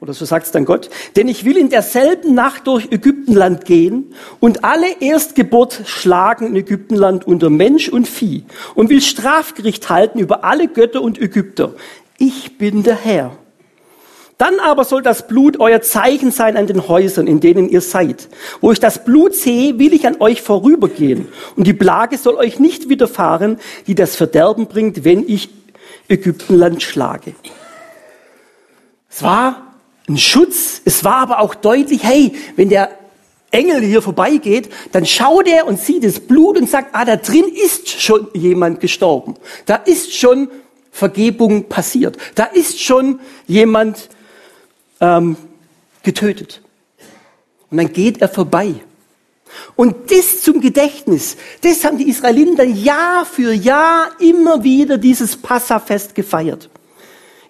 Oder 0.00 0.14
so 0.14 0.24
sagt 0.24 0.46
es 0.46 0.50
dann 0.50 0.64
Gott. 0.64 0.88
Denn 1.14 1.28
ich 1.28 1.44
will 1.44 1.58
in 1.58 1.68
derselben 1.68 2.32
Nacht 2.32 2.66
durch 2.66 2.90
Ägyptenland 2.90 3.66
gehen 3.66 4.14
und 4.40 4.64
alle 4.64 4.86
Erstgeburt 5.00 5.82
schlagen 5.84 6.46
in 6.46 6.56
Ägyptenland 6.56 7.26
unter 7.26 7.50
Mensch 7.50 7.90
und 7.90 8.08
Vieh 8.08 8.44
und 8.74 8.88
will 8.88 9.02
Strafgericht 9.02 9.90
halten 9.90 10.20
über 10.20 10.42
alle 10.42 10.68
Götter 10.68 11.02
und 11.02 11.20
Ägypter. 11.20 11.74
Ich 12.16 12.56
bin 12.56 12.82
der 12.82 12.96
Herr. 12.96 13.36
Dann 14.38 14.60
aber 14.60 14.84
soll 14.84 15.02
das 15.02 15.26
Blut 15.26 15.58
euer 15.58 15.82
Zeichen 15.82 16.30
sein 16.30 16.56
an 16.56 16.68
den 16.68 16.86
Häusern, 16.86 17.26
in 17.26 17.40
denen 17.40 17.68
ihr 17.68 17.80
seid. 17.80 18.28
Wo 18.60 18.70
ich 18.70 18.78
das 18.78 19.04
Blut 19.04 19.34
sehe, 19.34 19.80
will 19.80 19.92
ich 19.92 20.06
an 20.06 20.20
euch 20.20 20.42
vorübergehen. 20.42 21.26
Und 21.56 21.66
die 21.66 21.72
Plage 21.72 22.16
soll 22.16 22.36
euch 22.36 22.60
nicht 22.60 22.88
widerfahren, 22.88 23.58
die 23.88 23.96
das 23.96 24.14
Verderben 24.14 24.68
bringt, 24.68 25.04
wenn 25.04 25.28
ich 25.28 25.50
Ägyptenland 26.08 26.84
schlage. 26.84 27.34
Es 29.10 29.24
war 29.24 29.74
ein 30.08 30.16
Schutz, 30.16 30.82
es 30.84 31.02
war 31.02 31.16
aber 31.16 31.40
auch 31.40 31.56
deutlich, 31.56 32.04
hey, 32.04 32.32
wenn 32.54 32.68
der 32.68 32.90
Engel 33.50 33.80
hier 33.80 34.02
vorbeigeht, 34.02 34.70
dann 34.92 35.04
schaut 35.04 35.48
er 35.48 35.66
und 35.66 35.80
sieht 35.80 36.04
das 36.04 36.20
Blut 36.20 36.58
und 36.58 36.70
sagt, 36.70 36.90
ah, 36.94 37.04
da 37.04 37.16
drin 37.16 37.46
ist 37.48 37.88
schon 38.00 38.28
jemand 38.34 38.78
gestorben. 38.78 39.34
Da 39.66 39.74
ist 39.74 40.14
schon 40.14 40.48
Vergebung 40.92 41.64
passiert. 41.64 42.16
Da 42.36 42.44
ist 42.44 42.80
schon 42.80 43.18
jemand 43.48 44.08
ähm, 45.00 45.36
getötet. 46.02 46.62
Und 47.70 47.78
dann 47.78 47.92
geht 47.92 48.20
er 48.20 48.28
vorbei. 48.28 48.74
Und 49.76 50.10
das 50.10 50.42
zum 50.42 50.60
Gedächtnis, 50.60 51.36
das 51.62 51.84
haben 51.84 51.98
die 51.98 52.08
Israeliten 52.08 52.56
dann 52.56 52.76
Jahr 52.76 53.24
für 53.24 53.52
Jahr 53.52 54.10
immer 54.20 54.62
wieder 54.62 54.98
dieses 54.98 55.36
Passafest 55.36 56.14
gefeiert. 56.14 56.68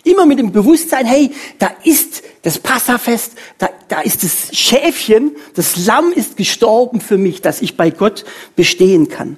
Immer 0.04 0.26
mit 0.26 0.38
dem 0.38 0.52
Bewusstsein, 0.52 1.06
hey, 1.06 1.32
da 1.58 1.70
ist 1.84 2.22
das 2.42 2.58
Passafest, 2.58 3.32
da, 3.58 3.68
da 3.88 4.00
ist 4.00 4.22
das 4.22 4.56
Schäfchen, 4.56 5.36
das 5.54 5.86
Lamm 5.86 6.12
ist 6.12 6.36
gestorben 6.36 7.00
für 7.00 7.18
mich, 7.18 7.42
dass 7.42 7.62
ich 7.62 7.76
bei 7.76 7.90
Gott 7.90 8.24
bestehen 8.54 9.08
kann. 9.08 9.36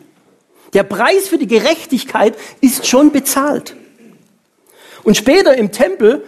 Der 0.75 0.85
Preis 0.85 1.29
für 1.29 1.39
die 1.39 1.49
Gerechtigkeit 1.49 2.37
ist 2.61 2.87
schon 2.87 3.11
bezahlt. 3.11 3.75
Und 5.03 5.17
später 5.17 5.57
im 5.57 5.73
Tempel 5.73 6.25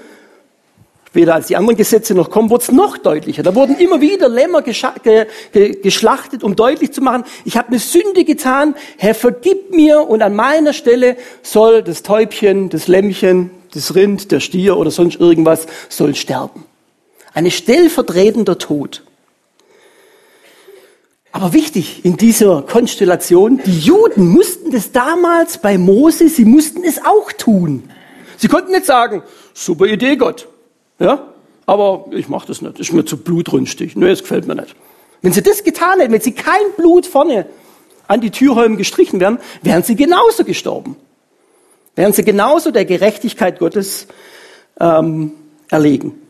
Weder 1.15 1.35
als 1.35 1.49
die 1.49 1.57
anderen 1.57 1.77
Gesetze 1.77 2.15
noch 2.15 2.31
kommen, 2.31 2.49
wurde 2.49 2.63
es 2.63 2.73
noch 2.73 2.97
deutlicher. 2.97 3.43
Da 3.43 3.55
wurden 3.55 3.77
immer 3.77 4.01
wieder 4.01 4.29
Lämmer 4.31 4.63
geschlachtet, 4.63 6.43
um 6.43 6.57
deutlich 6.57 6.93
zu 6.93 7.03
machen, 7.03 7.25
ich 7.45 7.59
habe 7.59 7.69
eine 7.69 7.79
Sünde 7.79 8.25
getan, 8.25 8.75
Herr, 8.97 9.15
vergib 9.15 9.75
mir 9.75 10.09
und 10.09 10.23
an 10.23 10.35
meiner 10.35 10.73
Stelle 10.73 11.17
soll 11.43 11.83
das 11.83 12.03
Täubchen, 12.03 12.71
das 12.71 12.89
Lämmchen, 12.89 13.51
das 13.75 13.95
Rind, 13.95 14.33
der 14.33 14.41
Stier 14.41 14.79
oder 14.79 14.91
sonst 14.91 15.21
irgendwas 15.21 15.67
soll 15.91 16.15
sterben. 16.15 16.65
Eine 17.35 17.51
stellvertretender 17.51 18.57
Tod. 18.59 19.03
Aber 21.31 21.53
wichtig 21.55 22.05
in 22.05 22.17
dieser 22.19 22.63
Konstellation, 22.63 23.61
die 23.65 23.79
Juden 23.79 24.29
mussten 24.29 24.71
das 24.71 24.93
damals 24.93 25.59
bei 25.59 25.79
Mose, 25.79 26.29
sie 26.29 26.45
mussten 26.45 26.85
es 26.85 27.03
auch 27.05 27.33
tun. 27.33 27.91
Sie 28.37 28.49
konnten 28.49 28.73
nicht 28.73 28.85
sagen, 28.87 29.23
super 29.55 29.87
Idee, 29.87 30.17
Gott. 30.17 30.49
Ja? 31.03 31.27
Aber 31.67 32.07
ich 32.13 32.29
mache 32.29 32.47
das 32.47 32.63
nicht. 32.63 32.79
Ist 32.79 32.93
mir 32.93 33.05
zu 33.05 33.17
blutrünstig. 33.17 33.97
Nö, 33.97 34.09
es 34.11 34.21
gefällt 34.21 34.47
mir 34.47 34.55
nicht. 34.55 34.77
Wenn 35.21 35.33
sie 35.33 35.43
das 35.43 35.65
getan 35.65 35.99
hätten, 35.99 36.13
wenn 36.13 36.21
sie 36.21 36.33
kein 36.33 36.73
Blut 36.77 37.07
vorne 37.07 37.47
an 38.07 38.21
die 38.21 38.31
Türholmen 38.31 38.77
gestrichen 38.77 39.21
wären, 39.21 39.39
wären 39.63 39.83
sie 39.83 39.97
genauso 39.97 40.45
gestorben. 40.45 40.97
Wären 41.97 42.13
sie 42.13 42.25
genauso 42.25 42.71
der 42.71 42.85
Gerechtigkeit 42.85 43.59
Gottes 43.59 44.07
ähm, 44.81 45.33
erlegen. 45.71 46.21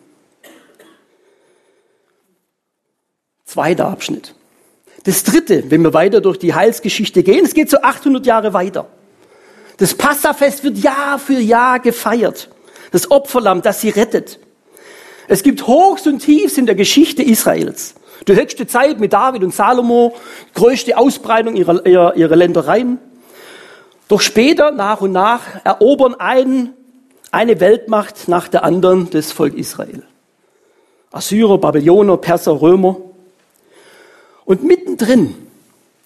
Zweiter 3.44 3.88
Abschnitt. 3.88 4.34
Das 5.04 5.24
dritte, 5.24 5.70
wenn 5.70 5.82
wir 5.82 5.92
weiter 5.92 6.20
durch 6.20 6.38
die 6.38 6.54
Heilsgeschichte 6.54 7.22
gehen, 7.22 7.44
es 7.44 7.54
geht 7.54 7.68
so 7.68 7.78
800 7.78 8.24
Jahre 8.24 8.54
weiter. 8.54 8.88
Das 9.76 9.94
Passafest 9.94 10.64
wird 10.64 10.78
Jahr 10.78 11.18
für 11.18 11.38
Jahr 11.38 11.80
gefeiert. 11.80 12.48
Das 12.92 13.10
Opferlamm, 13.10 13.62
das 13.62 13.80
sie 13.80 13.90
rettet. 13.90 14.38
Es 15.32 15.42
gibt 15.42 15.66
Hochs 15.66 16.06
und 16.06 16.18
Tiefs 16.18 16.58
in 16.58 16.66
der 16.66 16.74
Geschichte 16.74 17.22
Israels. 17.22 17.94
Die 18.28 18.34
höchste 18.34 18.66
Zeit 18.66 19.00
mit 19.00 19.14
David 19.14 19.42
und 19.42 19.54
Salomo, 19.54 20.14
größte 20.52 20.98
Ausbreitung 20.98 21.56
ihrer, 21.56 21.86
ihrer, 21.86 22.14
ihrer 22.16 22.36
Ländereien. 22.36 22.98
Doch 24.08 24.20
später, 24.20 24.72
nach 24.72 25.00
und 25.00 25.12
nach, 25.12 25.64
erobern 25.64 26.16
ein, 26.18 26.74
eine 27.30 27.60
Weltmacht 27.60 28.28
nach 28.28 28.46
der 28.46 28.62
anderen 28.62 29.08
das 29.08 29.32
Volk 29.32 29.54
Israel. 29.54 30.02
Assyrer, 31.12 31.56
Babyloner, 31.56 32.18
Perser, 32.18 32.60
Römer. 32.60 32.98
Und 34.44 34.64
mittendrin, 34.64 35.34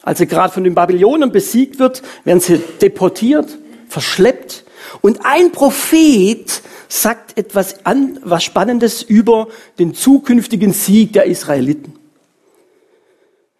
als 0.03 0.19
sie 0.19 0.29
gerade 0.29 0.55
von 0.55 0.63
den 0.63 0.77
Babylonern 0.77 1.33
besiegt 1.33 1.81
wird, 1.81 2.05
werden 2.23 2.39
sie 2.39 2.59
deportiert, 2.81 3.59
verschleppt. 3.89 4.63
Und 5.01 5.25
ein 5.25 5.53
Prophet 5.53 6.63
sagt 6.89 7.37
etwas 7.37 7.85
an, 7.85 8.19
was 8.23 8.45
Spannendes 8.45 9.03
über 9.03 9.49
den 9.79 9.95
zukünftigen 9.95 10.73
Sieg 10.73 11.13
der 11.13 11.25
Israeliten. 11.25 11.95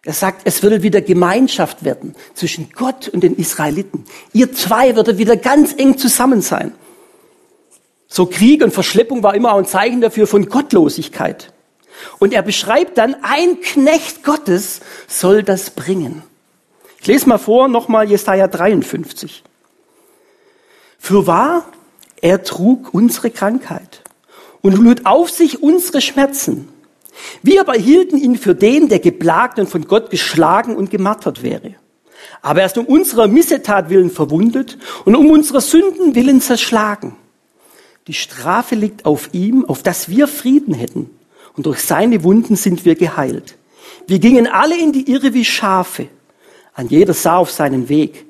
Er 0.03 0.13
sagt, 0.13 0.43
es 0.45 0.63
würde 0.63 0.83
wieder 0.83 1.01
Gemeinschaft 1.01 1.83
werden 1.83 2.15
zwischen 2.33 2.69
Gott 2.73 3.09
und 3.09 3.21
den 3.21 3.35
Israeliten. 3.35 4.05
Ihr 4.31 4.53
zwei 4.53 4.95
würde 4.95 5.17
wieder 5.17 5.35
ganz 5.35 5.73
eng 5.77 5.97
zusammen 5.97 6.41
sein. 6.41 6.71
So 8.07 8.25
Krieg 8.25 8.63
und 8.63 8.73
Verschleppung 8.73 9.21
war 9.21 9.35
immer 9.35 9.53
auch 9.53 9.57
ein 9.57 9.65
Zeichen 9.65 9.99
dafür 9.99 10.25
von 10.25 10.47
Gottlosigkeit. 10.47 11.51
Und 12.19 12.33
er 12.33 12.41
beschreibt 12.41 12.97
dann, 12.97 13.17
ein 13.21 13.59
Knecht 13.59 14.23
Gottes 14.23 14.79
soll 15.07 15.43
das 15.43 15.71
bringen. 15.71 16.23
Ich 17.01 17.07
lese 17.07 17.27
mal 17.27 17.37
vor, 17.37 17.67
nochmal 17.67 18.09
Jesaja 18.09 18.47
53. 18.47 19.43
Für 20.97 21.27
wahr, 21.27 21.65
er 22.21 22.43
trug 22.43 22.93
unsere 22.93 23.29
Krankheit 23.29 24.03
und 24.61 24.75
lud 24.75 25.05
auf 25.05 25.29
sich 25.29 25.61
unsere 25.61 26.01
Schmerzen. 26.01 26.67
Wir 27.41 27.61
aber 27.61 27.73
hielten 27.73 28.17
ihn 28.17 28.37
für 28.37 28.55
den, 28.55 28.89
der 28.89 28.99
geplagt 28.99 29.59
und 29.59 29.69
von 29.69 29.87
Gott 29.87 30.09
geschlagen 30.09 30.75
und 30.75 30.89
gemartert 30.89 31.43
wäre. 31.43 31.75
Aber 32.41 32.61
er 32.61 32.67
ist 32.67 32.77
um 32.77 32.85
unserer 32.85 33.27
Missetat 33.27 33.89
willen 33.89 34.11
verwundet 34.11 34.77
und 35.05 35.15
um 35.15 35.29
unserer 35.31 35.61
Sünden 35.61 36.15
willen 36.15 36.41
zerschlagen. 36.41 37.15
Die 38.07 38.13
Strafe 38.13 38.75
liegt 38.75 39.05
auf 39.05 39.29
ihm, 39.33 39.65
auf 39.65 39.83
dass 39.83 40.09
wir 40.09 40.27
Frieden 40.27 40.73
hätten. 40.73 41.09
Und 41.55 41.65
durch 41.65 41.79
seine 41.79 42.23
Wunden 42.23 42.55
sind 42.55 42.85
wir 42.85 42.95
geheilt. 42.95 43.55
Wir 44.05 44.19
gingen 44.19 44.47
alle 44.47 44.79
in 44.79 44.91
die 44.91 45.11
Irre 45.11 45.33
wie 45.33 45.43
Schafe. 45.43 46.07
Ein 46.73 46.87
jeder 46.87 47.13
sah 47.13 47.37
auf 47.37 47.51
seinen 47.51 47.89
Weg. 47.89 48.26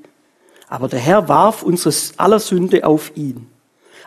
Aber 0.68 0.88
der 0.88 1.00
Herr 1.00 1.30
warf 1.30 1.64
unsere 1.64 1.96
aller 2.18 2.40
Sünde 2.40 2.86
auf 2.86 3.12
ihn. 3.16 3.48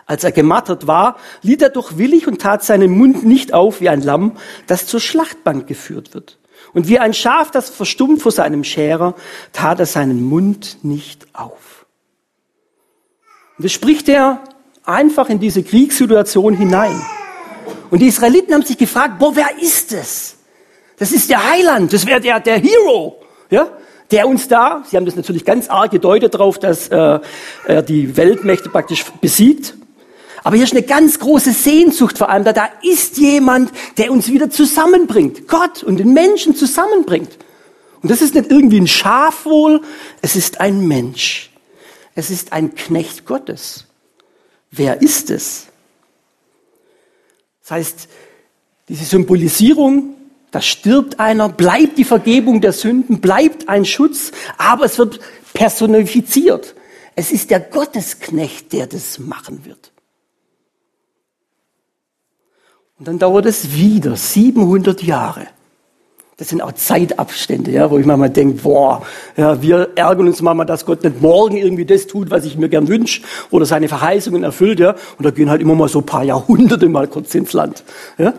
Als 0.05 0.23
er 0.23 0.31
gemattert 0.31 0.87
war, 0.87 1.17
litt 1.41 1.61
er 1.61 1.69
doch 1.69 1.97
willig 1.97 2.27
und 2.27 2.41
tat 2.41 2.63
seinen 2.63 2.97
Mund 2.97 3.23
nicht 3.23 3.53
auf 3.53 3.81
wie 3.81 3.89
ein 3.89 4.01
Lamm, 4.01 4.37
das 4.67 4.85
zur 4.85 4.99
Schlachtbank 4.99 5.67
geführt 5.67 6.13
wird. 6.13 6.37
Und 6.73 6.87
wie 6.87 6.99
ein 6.99 7.13
Schaf, 7.13 7.51
das 7.51 7.69
verstummt 7.69 8.21
vor 8.21 8.31
seinem 8.31 8.63
Scherer, 8.63 9.15
tat 9.51 9.79
er 9.79 9.85
seinen 9.85 10.23
Mund 10.23 10.79
nicht 10.83 11.27
auf. 11.33 11.85
Und 13.57 13.65
das 13.65 13.71
spricht 13.71 14.09
er 14.09 14.43
einfach 14.83 15.29
in 15.29 15.39
diese 15.39 15.63
Kriegssituation 15.63 16.55
hinein. 16.55 17.01
Und 17.89 17.99
die 17.99 18.07
Israeliten 18.07 18.53
haben 18.53 18.63
sich 18.63 18.77
gefragt, 18.77 19.19
boah, 19.19 19.35
wer 19.35 19.59
ist 19.61 19.91
es? 19.93 20.37
Das 20.97 21.11
ist 21.11 21.29
der 21.29 21.49
Heiland, 21.49 21.91
das 21.93 22.05
wäre 22.05 22.21
der, 22.21 22.39
der 22.39 22.59
Hero, 22.59 23.21
ja? 23.49 23.69
Der 24.11 24.27
uns 24.27 24.47
da, 24.47 24.83
sie 24.85 24.97
haben 24.97 25.05
das 25.05 25.15
natürlich 25.15 25.45
ganz 25.45 25.69
arg 25.69 25.91
gedeutet 25.91 26.33
darauf, 26.33 26.59
dass 26.59 26.87
äh, 26.89 27.19
er 27.65 27.81
die 27.81 28.17
Weltmächte 28.17 28.69
praktisch 28.69 29.05
besiegt. 29.21 29.75
Aber 30.43 30.55
hier 30.55 30.65
ist 30.65 30.73
eine 30.73 30.83
ganz 30.83 31.19
große 31.19 31.51
Sehnsucht 31.51 32.17
vor 32.17 32.29
allem, 32.29 32.43
da 32.43 32.53
da 32.53 32.69
ist 32.81 33.17
jemand, 33.17 33.71
der 33.97 34.11
uns 34.11 34.27
wieder 34.27 34.49
zusammenbringt. 34.49 35.47
Gott 35.47 35.83
und 35.83 35.97
den 35.97 36.13
Menschen 36.13 36.55
zusammenbringt. 36.55 37.37
Und 38.01 38.09
das 38.09 38.21
ist 38.21 38.33
nicht 38.33 38.49
irgendwie 38.49 38.79
ein 38.79 38.87
Schaf 38.87 39.45
wohl, 39.45 39.81
es 40.21 40.35
ist 40.35 40.59
ein 40.59 40.87
Mensch. 40.87 41.51
Es 42.15 42.29
ist 42.29 42.51
ein 42.51 42.75
Knecht 42.75 43.25
Gottes. 43.25 43.85
Wer 44.71 45.01
ist 45.01 45.29
es? 45.29 45.67
Das 47.61 47.71
heißt, 47.71 48.07
diese 48.89 49.05
Symbolisierung, 49.05 50.15
da 50.51 50.61
stirbt 50.61 51.19
einer, 51.19 51.49
bleibt 51.49 51.97
die 51.97 52.03
Vergebung 52.03 52.61
der 52.61 52.73
Sünden, 52.73 53.21
bleibt 53.21 53.69
ein 53.69 53.85
Schutz, 53.85 54.31
aber 54.57 54.85
es 54.85 54.97
wird 54.97 55.19
personifiziert. 55.53 56.75
Es 57.15 57.31
ist 57.31 57.49
der 57.49 57.59
Gottesknecht, 57.59 58.73
der 58.73 58.87
das 58.87 59.19
machen 59.19 59.65
wird. 59.65 59.91
Und 62.99 63.07
dann 63.07 63.17
dauert 63.17 63.45
es 63.45 63.73
wieder 63.73 64.15
700 64.15 65.01
Jahre. 65.01 65.47
Das 66.37 66.49
sind 66.49 66.61
auch 66.61 66.71
Zeitabstände, 66.71 67.71
ja, 67.71 67.89
wo 67.89 67.97
ich 67.97 68.05
manchmal 68.05 68.29
denke, 68.29 68.61
boah, 68.61 69.05
ja, 69.37 69.61
wir 69.61 69.89
ärgern 69.95 70.27
uns 70.27 70.41
manchmal, 70.41 70.65
dass 70.65 70.85
Gott 70.85 71.03
nicht 71.03 71.21
morgen 71.21 71.55
irgendwie 71.55 71.85
das 71.85 72.07
tut, 72.07 72.31
was 72.31 72.45
ich 72.45 72.57
mir 72.57 72.67
gern 72.67 72.87
wünsche, 72.87 73.21
oder 73.51 73.65
seine 73.65 73.87
Verheißungen 73.87 74.43
erfüllt, 74.43 74.79
ja. 74.79 74.95
Und 75.17 75.25
da 75.25 75.31
gehen 75.31 75.49
halt 75.49 75.61
immer 75.61 75.75
mal 75.75 75.87
so 75.87 75.99
ein 75.99 76.05
paar 76.05 76.23
Jahrhunderte 76.23 76.89
mal 76.89 77.07
kurz 77.07 77.35
ins 77.35 77.53
Land, 77.53 77.83
ja. 78.17 78.33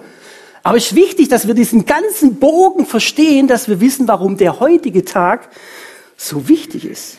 Aber 0.62 0.76
es 0.76 0.86
ist 0.86 0.94
wichtig, 0.94 1.28
dass 1.28 1.46
wir 1.46 1.54
diesen 1.54 1.86
ganzen 1.86 2.36
Bogen 2.36 2.86
verstehen, 2.86 3.48
dass 3.48 3.68
wir 3.68 3.80
wissen, 3.80 4.06
warum 4.06 4.36
der 4.36 4.60
heutige 4.60 5.04
Tag 5.04 5.48
so 6.16 6.48
wichtig 6.48 6.84
ist. 6.84 7.18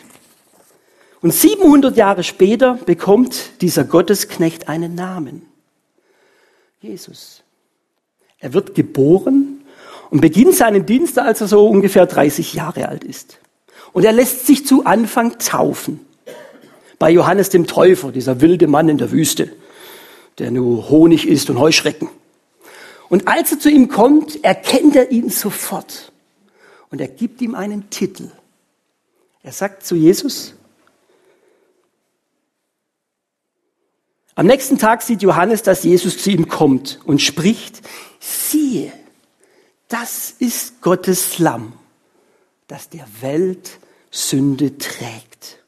Und 1.20 1.32
700 1.32 1.96
Jahre 1.96 2.22
später 2.22 2.74
bekommt 2.74 3.60
dieser 3.60 3.84
Gottesknecht 3.84 4.68
einen 4.68 4.94
Namen. 4.94 5.42
Jesus. 6.80 7.42
Er 8.38 8.52
wird 8.52 8.74
geboren 8.74 9.64
und 10.10 10.20
beginnt 10.20 10.54
seinen 10.54 10.84
Dienst, 10.84 11.18
als 11.18 11.40
er 11.40 11.48
so 11.48 11.66
ungefähr 11.66 12.06
30 12.06 12.54
Jahre 12.54 12.88
alt 12.88 13.04
ist. 13.04 13.38
Und 13.92 14.04
er 14.04 14.12
lässt 14.12 14.46
sich 14.46 14.66
zu 14.66 14.84
Anfang 14.84 15.38
taufen. 15.38 16.00
Bei 16.98 17.10
Johannes 17.10 17.48
dem 17.48 17.66
Täufer, 17.66 18.12
dieser 18.12 18.40
wilde 18.40 18.66
Mann 18.66 18.88
in 18.88 18.98
der 18.98 19.10
Wüste, 19.10 19.50
der 20.38 20.50
nur 20.50 20.90
Honig 20.90 21.26
isst 21.26 21.48
und 21.48 21.58
Heuschrecken. 21.58 22.08
Und 23.08 23.28
als 23.28 23.52
er 23.52 23.58
zu 23.58 23.70
ihm 23.70 23.88
kommt, 23.88 24.44
erkennt 24.44 24.96
er 24.96 25.10
ihn 25.10 25.30
sofort. 25.30 26.12
Und 26.90 27.00
er 27.00 27.08
gibt 27.08 27.40
ihm 27.42 27.54
einen 27.54 27.90
Titel. 27.90 28.30
Er 29.42 29.52
sagt 29.52 29.84
zu 29.84 29.94
Jesus, 29.94 30.54
Am 34.36 34.46
nächsten 34.46 34.78
Tag 34.78 35.02
sieht 35.02 35.22
Johannes, 35.22 35.62
dass 35.62 35.84
Jesus 35.84 36.18
zu 36.18 36.30
ihm 36.30 36.48
kommt 36.48 36.98
und 37.04 37.22
spricht, 37.22 37.82
siehe, 38.18 38.92
das 39.86 40.34
ist 40.38 40.80
Gottes 40.80 41.38
Lamm, 41.38 41.74
das 42.66 42.88
der 42.88 43.06
Welt 43.20 43.78
Sünde 44.10 44.76
trägt. 44.76 45.62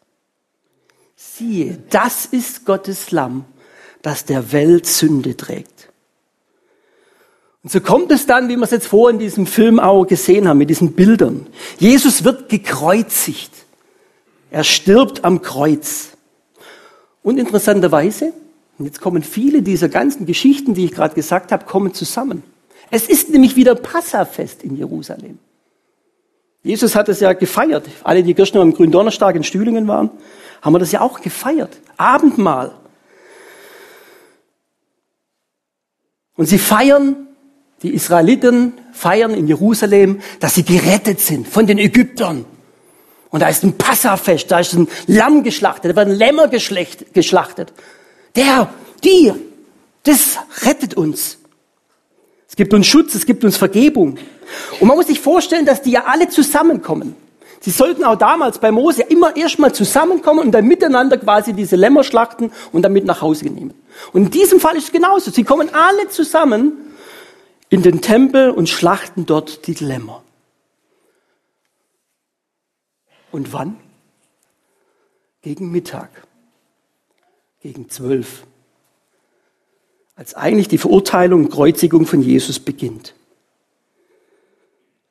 Siehe, 1.14 1.78
das 1.90 2.26
ist 2.26 2.64
Gottes 2.64 3.12
Lamm, 3.12 3.44
das 4.02 4.24
der 4.24 4.50
Welt 4.52 4.86
Sünde 4.86 5.36
trägt. 5.36 5.92
Und 7.66 7.72
so 7.72 7.80
kommt 7.80 8.12
es 8.12 8.26
dann, 8.26 8.48
wie 8.48 8.54
wir 8.54 8.62
es 8.62 8.70
jetzt 8.70 8.86
vor 8.86 9.10
in 9.10 9.18
diesem 9.18 9.44
Film 9.44 9.80
auch 9.80 10.04
gesehen 10.06 10.46
haben, 10.46 10.58
mit 10.58 10.70
diesen 10.70 10.92
Bildern. 10.92 11.48
Jesus 11.80 12.22
wird 12.22 12.48
gekreuzigt. 12.48 13.50
Er 14.52 14.62
stirbt 14.62 15.24
am 15.24 15.42
Kreuz. 15.42 16.10
Und 17.24 17.38
interessanterweise, 17.38 18.32
jetzt 18.78 19.00
kommen 19.00 19.24
viele 19.24 19.62
dieser 19.62 19.88
ganzen 19.88 20.26
Geschichten, 20.26 20.74
die 20.74 20.84
ich 20.84 20.92
gerade 20.92 21.16
gesagt 21.16 21.50
habe, 21.50 21.64
kommen 21.64 21.92
zusammen. 21.92 22.44
Es 22.92 23.08
ist 23.08 23.30
nämlich 23.30 23.56
wieder 23.56 23.74
Passafest 23.74 24.62
in 24.62 24.76
Jerusalem. 24.76 25.40
Jesus 26.62 26.94
hat 26.94 27.08
es 27.08 27.18
ja 27.18 27.32
gefeiert. 27.32 27.88
Alle, 28.04 28.22
die 28.22 28.34
gestern 28.34 28.62
am 28.62 28.74
Gründonnerstag 28.74 29.34
in 29.34 29.42
Stühlingen 29.42 29.88
waren, 29.88 30.10
haben 30.62 30.72
wir 30.72 30.78
das 30.78 30.92
ja 30.92 31.00
auch 31.00 31.20
gefeiert. 31.20 31.80
Abendmahl. 31.96 32.76
Und 36.36 36.46
sie 36.46 36.58
feiern, 36.58 37.25
die 37.82 37.94
Israeliten 37.94 38.72
feiern 38.92 39.34
in 39.34 39.46
Jerusalem, 39.46 40.20
dass 40.40 40.54
sie 40.54 40.64
gerettet 40.64 41.20
sind 41.20 41.46
von 41.46 41.66
den 41.66 41.78
Ägyptern. 41.78 42.44
Und 43.30 43.40
da 43.40 43.48
ist 43.48 43.64
ein 43.64 43.76
Passafest, 43.76 44.50
da 44.50 44.60
ist 44.60 44.72
ein 44.72 44.88
Lamm 45.06 45.42
geschlachtet, 45.42 45.92
da 45.92 45.96
werden 45.96 46.14
Lämmer 46.14 46.48
geschlachtet. 46.48 47.72
Der, 48.34 48.70
die, 49.04 49.32
das 50.04 50.38
rettet 50.62 50.94
uns. 50.94 51.38
Es 52.48 52.56
gibt 52.56 52.72
uns 52.72 52.86
Schutz, 52.86 53.14
es 53.14 53.26
gibt 53.26 53.44
uns 53.44 53.56
Vergebung. 53.56 54.16
Und 54.80 54.88
man 54.88 54.96
muss 54.96 55.08
sich 55.08 55.20
vorstellen, 55.20 55.66
dass 55.66 55.82
die 55.82 55.90
ja 55.90 56.04
alle 56.06 56.28
zusammenkommen. 56.28 57.14
Sie 57.60 57.70
sollten 57.70 58.04
auch 58.04 58.16
damals 58.16 58.58
bei 58.58 58.70
Mose 58.70 59.02
immer 59.02 59.36
erstmal 59.36 59.74
zusammenkommen 59.74 60.46
und 60.46 60.52
dann 60.52 60.66
miteinander 60.66 61.18
quasi 61.18 61.52
diese 61.52 61.76
Lämmer 61.76 62.04
schlachten 62.04 62.52
und 62.72 62.82
damit 62.82 63.04
nach 63.04 63.20
Hause 63.20 63.46
nehmen. 63.46 63.74
Und 64.12 64.22
in 64.22 64.30
diesem 64.30 64.60
Fall 64.60 64.76
ist 64.76 64.84
es 64.84 64.92
genauso. 64.92 65.30
Sie 65.30 65.44
kommen 65.44 65.68
alle 65.74 66.08
zusammen 66.08 66.72
in 67.68 67.82
den 67.82 68.00
Tempel 68.00 68.50
und 68.50 68.68
schlachten 68.68 69.26
dort 69.26 69.66
die 69.66 69.74
Lämmer. 69.74 70.22
Und 73.32 73.52
wann? 73.52 73.76
Gegen 75.42 75.70
Mittag 75.70 76.26
gegen 77.66 77.88
zwölf, 77.88 78.46
als 80.14 80.34
eigentlich 80.34 80.68
die 80.68 80.78
Verurteilung 80.78 81.46
und 81.46 81.50
Kreuzigung 81.50 82.06
von 82.06 82.22
Jesus 82.22 82.60
beginnt. 82.60 83.14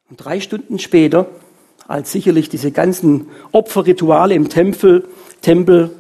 Und 0.10 0.24
drei 0.24 0.40
Stunden 0.40 0.80
später, 0.80 1.28
als 1.86 2.14
sicherlich 2.14 2.48
diese 2.48 2.72
ganzen 2.72 3.30
Opferrituale 3.52 4.36
im 4.36 4.48
Tempel, 4.48 5.06
Tempel 5.42 5.94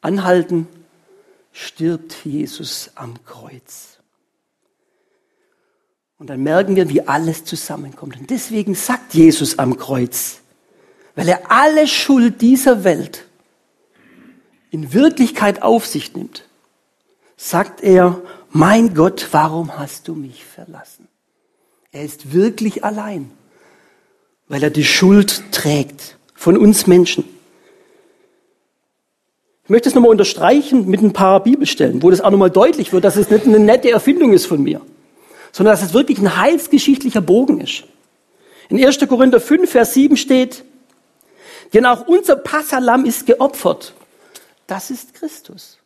anhalten, 0.00 0.66
stirbt 1.52 2.24
Jesus 2.24 2.90
am 2.94 3.22
Kreuz. 3.24 3.95
Und 6.18 6.30
dann 6.30 6.42
merken 6.42 6.76
wir, 6.76 6.88
wie 6.88 7.02
alles 7.02 7.44
zusammenkommt. 7.44 8.18
Und 8.18 8.30
deswegen 8.30 8.74
sagt 8.74 9.14
Jesus 9.14 9.58
am 9.58 9.76
Kreuz, 9.76 10.40
weil 11.14 11.28
er 11.28 11.50
alle 11.50 11.86
Schuld 11.86 12.40
dieser 12.40 12.84
Welt 12.84 13.24
in 14.70 14.92
Wirklichkeit 14.92 15.62
auf 15.62 15.86
sich 15.86 16.14
nimmt, 16.14 16.44
sagt 17.36 17.82
er, 17.82 18.20
mein 18.50 18.94
Gott, 18.94 19.28
warum 19.32 19.78
hast 19.78 20.08
du 20.08 20.14
mich 20.14 20.44
verlassen? 20.44 21.08
Er 21.92 22.04
ist 22.04 22.32
wirklich 22.32 22.84
allein, 22.84 23.30
weil 24.48 24.62
er 24.62 24.70
die 24.70 24.84
Schuld 24.84 25.52
trägt 25.52 26.16
von 26.34 26.56
uns 26.56 26.86
Menschen. 26.86 27.24
Ich 29.64 29.70
möchte 29.70 29.88
es 29.88 29.94
nochmal 29.94 30.10
unterstreichen 30.10 30.88
mit 30.88 31.02
ein 31.02 31.12
paar 31.12 31.42
Bibelstellen, 31.42 32.02
wo 32.02 32.10
das 32.10 32.20
auch 32.20 32.30
nochmal 32.30 32.50
deutlich 32.50 32.92
wird, 32.92 33.04
dass 33.04 33.16
es 33.16 33.30
nicht 33.30 33.46
eine 33.46 33.58
nette 33.58 33.90
Erfindung 33.90 34.32
ist 34.32 34.46
von 34.46 34.62
mir, 34.62 34.80
sondern 35.56 35.72
dass 35.72 35.82
es 35.82 35.94
wirklich 35.94 36.18
ein 36.18 36.36
heilsgeschichtlicher 36.36 37.22
Bogen 37.22 37.62
ist. 37.62 37.84
In 38.68 38.84
1. 38.84 38.98
Korinther 39.08 39.40
5, 39.40 39.70
Vers 39.70 39.94
7 39.94 40.18
steht, 40.18 40.64
denn 41.72 41.86
auch 41.86 42.06
unser 42.06 42.36
Passalam 42.36 43.06
ist 43.06 43.24
geopfert. 43.24 43.94
Das 44.66 44.90
ist 44.90 45.14
Christus. 45.14 45.78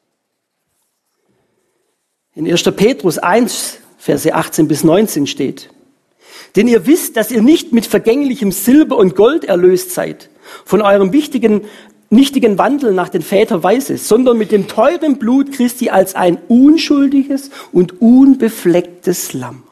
In 2.34 2.50
1. 2.50 2.64
Petrus 2.64 3.18
1, 3.18 3.78
Verse 3.96 4.34
18 4.34 4.66
bis 4.66 4.82
19 4.82 5.28
steht, 5.28 5.70
denn 6.56 6.66
ihr 6.66 6.88
wisst, 6.88 7.16
dass 7.16 7.30
ihr 7.30 7.42
nicht 7.42 7.72
mit 7.72 7.86
vergänglichem 7.86 8.50
Silber 8.50 8.96
und 8.96 9.14
Gold 9.14 9.44
erlöst 9.44 9.92
seid, 9.92 10.30
von 10.64 10.82
eurem 10.82 11.12
wichtigen, 11.12 11.64
nichtigen 12.10 12.58
Wandel 12.58 12.92
nach 12.92 13.08
den 13.08 13.22
Vätern 13.22 13.62
weiß 13.62 13.86
sondern 14.08 14.36
mit 14.36 14.50
dem 14.52 14.66
teuren 14.66 15.16
Blut 15.16 15.52
Christi 15.52 15.90
als 15.90 16.16
ein 16.16 16.38
unschuldiges 16.48 17.50
und 17.72 18.02
unbeflecktes 18.02 19.32
Lamm. 19.32 19.62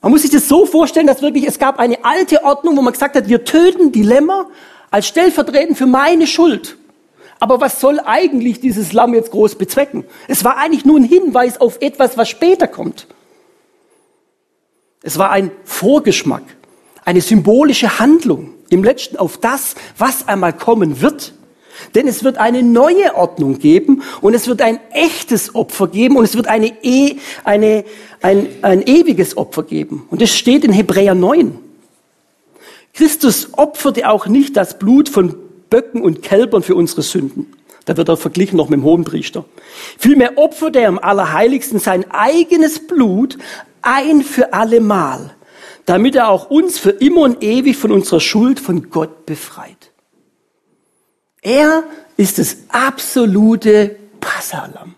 Man 0.00 0.12
muss 0.12 0.22
sich 0.22 0.30
das 0.30 0.48
so 0.48 0.66
vorstellen, 0.66 1.06
dass 1.06 1.22
wirklich 1.22 1.46
es 1.46 1.58
gab 1.58 1.78
eine 1.78 2.04
alte 2.04 2.42
Ordnung, 2.44 2.76
wo 2.76 2.82
man 2.82 2.92
gesagt 2.92 3.16
hat, 3.16 3.28
wir 3.28 3.44
töten 3.44 3.92
die 3.92 4.02
Lämmer 4.02 4.48
als 4.90 5.06
stellvertretend 5.06 5.78
für 5.78 5.86
meine 5.86 6.26
Schuld. 6.26 6.76
Aber 7.40 7.60
was 7.60 7.80
soll 7.80 8.00
eigentlich 8.00 8.60
dieses 8.60 8.92
Lamm 8.92 9.12
jetzt 9.14 9.30
groß 9.30 9.56
bezwecken? 9.56 10.04
Es 10.28 10.44
war 10.44 10.56
eigentlich 10.56 10.84
nur 10.84 10.98
ein 10.98 11.04
Hinweis 11.04 11.60
auf 11.60 11.78
etwas, 11.80 12.16
was 12.16 12.28
später 12.28 12.66
kommt. 12.66 13.06
Es 15.02 15.18
war 15.18 15.30
ein 15.30 15.50
Vorgeschmack, 15.64 16.44
eine 17.04 17.20
symbolische 17.20 17.98
Handlung 17.98 18.53
im 18.70 18.84
letzten 18.84 19.16
auf 19.16 19.38
das, 19.38 19.74
was 19.98 20.28
einmal 20.28 20.52
kommen 20.52 21.00
wird. 21.00 21.34
Denn 21.94 22.06
es 22.06 22.22
wird 22.22 22.38
eine 22.38 22.62
neue 22.62 23.14
Ordnung 23.16 23.58
geben 23.58 24.02
und 24.20 24.34
es 24.34 24.46
wird 24.46 24.62
ein 24.62 24.78
echtes 24.92 25.54
Opfer 25.54 25.88
geben 25.88 26.16
und 26.16 26.24
es 26.24 26.36
wird 26.36 26.46
eine, 26.46 26.72
e, 26.82 27.16
eine, 27.42 27.84
ein, 28.22 28.46
ein 28.62 28.82
ewiges 28.82 29.36
Opfer 29.36 29.64
geben. 29.64 30.06
Und 30.10 30.22
es 30.22 30.34
steht 30.34 30.64
in 30.64 30.72
Hebräer 30.72 31.14
9. 31.14 31.58
Christus 32.92 33.48
opferte 33.52 34.08
auch 34.08 34.26
nicht 34.26 34.56
das 34.56 34.78
Blut 34.78 35.08
von 35.08 35.34
Böcken 35.68 36.00
und 36.00 36.22
Kälbern 36.22 36.62
für 36.62 36.76
unsere 36.76 37.02
Sünden. 37.02 37.52
Da 37.86 37.96
wird 37.96 38.08
er 38.08 38.16
verglichen 38.16 38.56
noch 38.56 38.68
mit 38.68 38.78
dem 38.78 38.84
Hohenpriester. 38.84 39.44
Vielmehr 39.98 40.38
opferte 40.38 40.80
er 40.80 40.88
im 40.88 40.98
Allerheiligsten 40.98 41.80
sein 41.80 42.10
eigenes 42.10 42.86
Blut 42.86 43.36
ein 43.82 44.22
für 44.22 44.54
alle 44.54 44.80
Mal, 44.80 45.34
damit 45.86 46.14
er 46.16 46.28
auch 46.28 46.50
uns 46.50 46.78
für 46.78 46.90
immer 46.90 47.22
und 47.22 47.42
ewig 47.42 47.76
von 47.76 47.92
unserer 47.92 48.20
Schuld 48.20 48.60
von 48.60 48.90
Gott 48.90 49.26
befreit. 49.26 49.92
Er 51.42 51.84
ist 52.16 52.38
das 52.38 52.56
absolute 52.68 53.96
Passalam. 54.20 54.94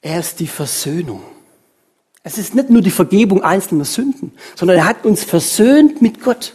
Er 0.00 0.20
ist 0.20 0.40
die 0.40 0.46
Versöhnung. 0.46 1.22
Es 2.22 2.38
ist 2.38 2.54
nicht 2.54 2.70
nur 2.70 2.80
die 2.80 2.90
Vergebung 2.90 3.42
einzelner 3.42 3.84
Sünden, 3.84 4.32
sondern 4.54 4.78
er 4.78 4.86
hat 4.86 5.04
uns 5.04 5.24
versöhnt 5.24 6.00
mit 6.00 6.22
Gott. 6.22 6.54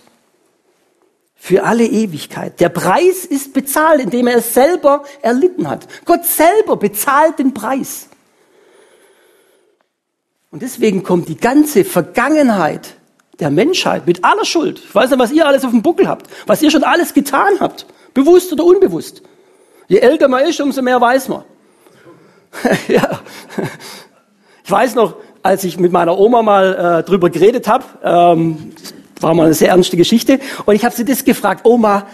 Für 1.36 1.64
alle 1.64 1.86
Ewigkeit. 1.86 2.60
Der 2.60 2.70
Preis 2.70 3.26
ist 3.26 3.54
bezahlt, 3.54 4.02
indem 4.02 4.28
er 4.28 4.38
es 4.38 4.54
selber 4.54 5.04
erlitten 5.22 5.70
hat. 5.70 5.88
Gott 6.06 6.26
selber 6.26 6.76
bezahlt 6.76 7.40
den 7.40 7.54
Preis. 7.54 8.10
Und 10.52 10.64
deswegen 10.64 11.04
kommt 11.04 11.30
die 11.30 11.38
ganze 11.38 11.86
Vergangenheit 11.86 12.96
der 13.40 13.52
Menschheit 13.52 14.08
mit 14.08 14.24
aller 14.24 14.46
Schuld. 14.46 14.82
Ich 14.84 14.94
weiß 14.94 15.12
nicht, 15.12 15.20
was 15.20 15.32
ihr 15.32 15.46
alles 15.46 15.64
auf 15.64 15.72
dem 15.72 15.84
Buckel 15.84 16.08
habt, 16.08 16.28
was 16.48 16.62
ihr 16.62 16.72
schon 16.72 16.84
alles 16.84 17.14
getan 17.14 17.60
habt, 17.60 17.86
bewusst 18.14 18.52
oder 18.52 18.66
unbewusst. 18.66 19.22
Je 19.88 20.00
älter 20.00 20.28
man 20.28 20.44
ist, 20.46 20.60
umso 20.60 20.82
mehr 20.82 21.00
weiß 21.00 21.30
man. 21.30 21.44
ja. 22.88 23.22
Ich 24.64 24.72
weiß 24.72 24.96
noch, 24.96 25.16
als 25.44 25.64
ich 25.64 25.80
mit 25.80 25.92
meiner 25.92 26.18
Oma 26.18 26.42
mal 26.42 27.00
äh, 27.00 27.04
drüber 27.04 27.30
geredet 27.30 27.68
habe, 27.68 27.86
ähm, 28.04 28.74
war 29.20 29.34
mal 29.34 29.46
eine 29.46 29.54
sehr 29.54 29.70
ernste 29.70 29.98
Geschichte, 29.98 30.40
und 30.66 30.76
ich 30.76 30.84
habe 30.84 30.96
sie 30.96 31.06
das 31.06 31.24
gefragt, 31.24 31.66
Oma, 31.66 32.08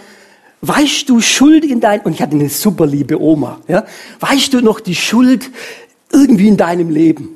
weißt 0.60 1.08
du 1.08 1.20
Schuld 1.20 1.64
in 1.64 1.80
dein, 1.80 2.00
und 2.00 2.12
ich 2.12 2.22
hatte 2.22 2.34
eine 2.34 2.48
super 2.48 2.86
liebe 2.86 3.20
Oma, 3.20 3.60
ja, 3.68 3.84
weißt 4.20 4.52
du 4.52 4.60
noch 4.60 4.80
die 4.80 4.94
Schuld 4.94 5.50
irgendwie 6.12 6.48
in 6.48 6.56
deinem 6.56 6.90
Leben? 6.90 7.35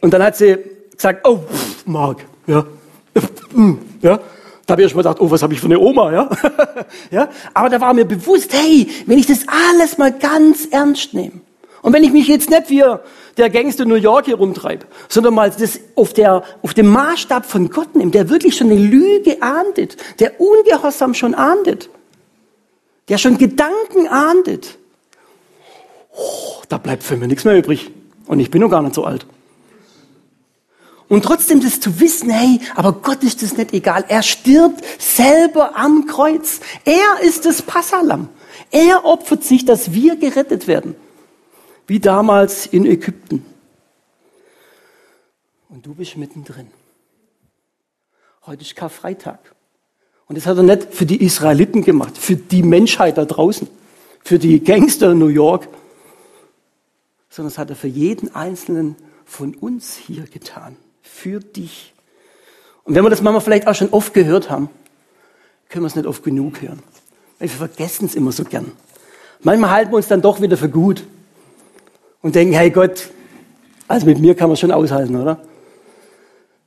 Und 0.00 0.12
dann 0.12 0.22
hat 0.22 0.36
sie 0.36 0.56
gesagt, 0.94 1.26
oh, 1.26 1.40
Mark, 1.86 2.24
ja. 2.46 2.64
ja. 4.02 4.20
Da 4.66 4.72
habe 4.72 4.82
ich 4.82 4.86
erst 4.86 4.96
mal 4.96 5.02
gedacht, 5.02 5.20
oh, 5.20 5.30
was 5.30 5.42
habe 5.42 5.54
ich 5.54 5.60
für 5.60 5.66
eine 5.66 5.78
Oma, 5.78 6.12
ja? 6.12 6.28
ja? 7.10 7.28
Aber 7.54 7.70
da 7.70 7.80
war 7.80 7.94
mir 7.94 8.04
bewusst, 8.04 8.52
hey, 8.52 8.86
wenn 9.06 9.18
ich 9.18 9.26
das 9.26 9.46
alles 9.48 9.96
mal 9.96 10.12
ganz 10.12 10.66
ernst 10.66 11.14
nehme 11.14 11.40
und 11.82 11.92
wenn 11.92 12.04
ich 12.04 12.12
mich 12.12 12.28
jetzt 12.28 12.50
nicht 12.50 12.68
wie 12.68 12.84
der 13.38 13.50
Gangster 13.50 13.84
New 13.84 13.94
York 13.94 14.26
hier 14.26 14.34
rumtreibe, 14.34 14.86
sondern 15.08 15.34
mal 15.34 15.50
das 15.50 15.80
auf, 15.94 16.12
der, 16.12 16.42
auf 16.62 16.74
dem 16.74 16.88
Maßstab 16.88 17.46
von 17.46 17.70
Gott 17.70 17.94
nehme, 17.94 18.10
der 18.10 18.28
wirklich 18.28 18.56
schon 18.56 18.70
eine 18.70 18.80
Lüge 18.80 19.40
ahndet, 19.40 19.96
der 20.20 20.40
Ungehorsam 20.40 21.14
schon 21.14 21.34
ahndet, 21.34 21.88
der 23.08 23.16
schon 23.16 23.38
Gedanken 23.38 24.08
ahndet, 24.08 24.76
oh, 26.14 26.62
da 26.68 26.78
bleibt 26.78 27.04
für 27.04 27.16
mich 27.16 27.28
nichts 27.28 27.44
mehr 27.44 27.56
übrig. 27.56 27.90
Und 28.26 28.40
ich 28.40 28.50
bin 28.50 28.60
noch 28.60 28.68
gar 28.68 28.82
nicht 28.82 28.94
so 28.94 29.04
alt. 29.04 29.24
Und 31.08 31.24
trotzdem 31.24 31.60
das 31.60 31.80
zu 31.80 32.00
wissen, 32.00 32.28
hey, 32.28 32.60
aber 32.74 32.92
Gott 32.92 33.22
ist 33.24 33.42
das 33.42 33.56
nicht 33.56 33.72
egal. 33.72 34.04
Er 34.08 34.22
stirbt 34.22 34.84
selber 35.00 35.74
am 35.76 36.06
Kreuz. 36.06 36.60
Er 36.84 37.20
ist 37.22 37.46
das 37.46 37.62
Passalam. 37.62 38.28
Er 38.70 39.06
opfert 39.06 39.42
sich, 39.42 39.64
dass 39.64 39.92
wir 39.92 40.16
gerettet 40.16 40.66
werden. 40.66 40.94
Wie 41.86 41.98
damals 41.98 42.66
in 42.66 42.84
Ägypten. 42.84 43.44
Und 45.70 45.86
du 45.86 45.94
bist 45.94 46.18
mittendrin. 46.18 46.68
Heute 48.44 48.62
ist 48.62 48.76
Karfreitag. 48.76 49.38
Und 50.26 50.36
das 50.36 50.44
hat 50.44 50.58
er 50.58 50.62
nicht 50.62 50.92
für 50.92 51.06
die 51.06 51.24
Israeliten 51.24 51.82
gemacht, 51.82 52.18
für 52.18 52.36
die 52.36 52.62
Menschheit 52.62 53.16
da 53.16 53.24
draußen, 53.24 53.66
für 54.22 54.38
die 54.38 54.62
Gangster 54.62 55.12
in 55.12 55.18
New 55.18 55.28
York, 55.28 55.68
sondern 57.30 57.50
das 57.50 57.58
hat 57.58 57.70
er 57.70 57.76
für 57.76 57.88
jeden 57.88 58.34
Einzelnen 58.34 58.96
von 59.24 59.54
uns 59.54 59.96
hier 59.96 60.24
getan 60.24 60.76
für 61.12 61.40
dich. 61.40 61.92
Und 62.84 62.94
wenn 62.94 63.04
wir 63.04 63.10
das 63.10 63.22
manchmal 63.22 63.42
vielleicht 63.42 63.66
auch 63.66 63.74
schon 63.74 63.90
oft 63.90 64.14
gehört 64.14 64.50
haben, 64.50 64.70
können 65.68 65.84
wir 65.84 65.88
es 65.88 65.96
nicht 65.96 66.06
oft 66.06 66.22
genug 66.22 66.62
hören. 66.62 66.82
Weil 67.38 67.48
wir 67.48 67.56
vergessen 67.56 68.06
es 68.06 68.14
immer 68.14 68.32
so 68.32 68.44
gern. 68.44 68.72
Manchmal 69.40 69.70
halten 69.70 69.92
wir 69.92 69.96
uns 69.96 70.08
dann 70.08 70.22
doch 70.22 70.40
wieder 70.40 70.56
für 70.56 70.68
gut 70.68 71.04
und 72.22 72.34
denken, 72.34 72.54
hey 72.54 72.70
Gott, 72.70 73.10
also 73.86 74.06
mit 74.06 74.18
mir 74.18 74.34
kann 74.34 74.48
man 74.48 74.56
schon 74.56 74.72
aushalten, 74.72 75.16
oder? 75.16 75.40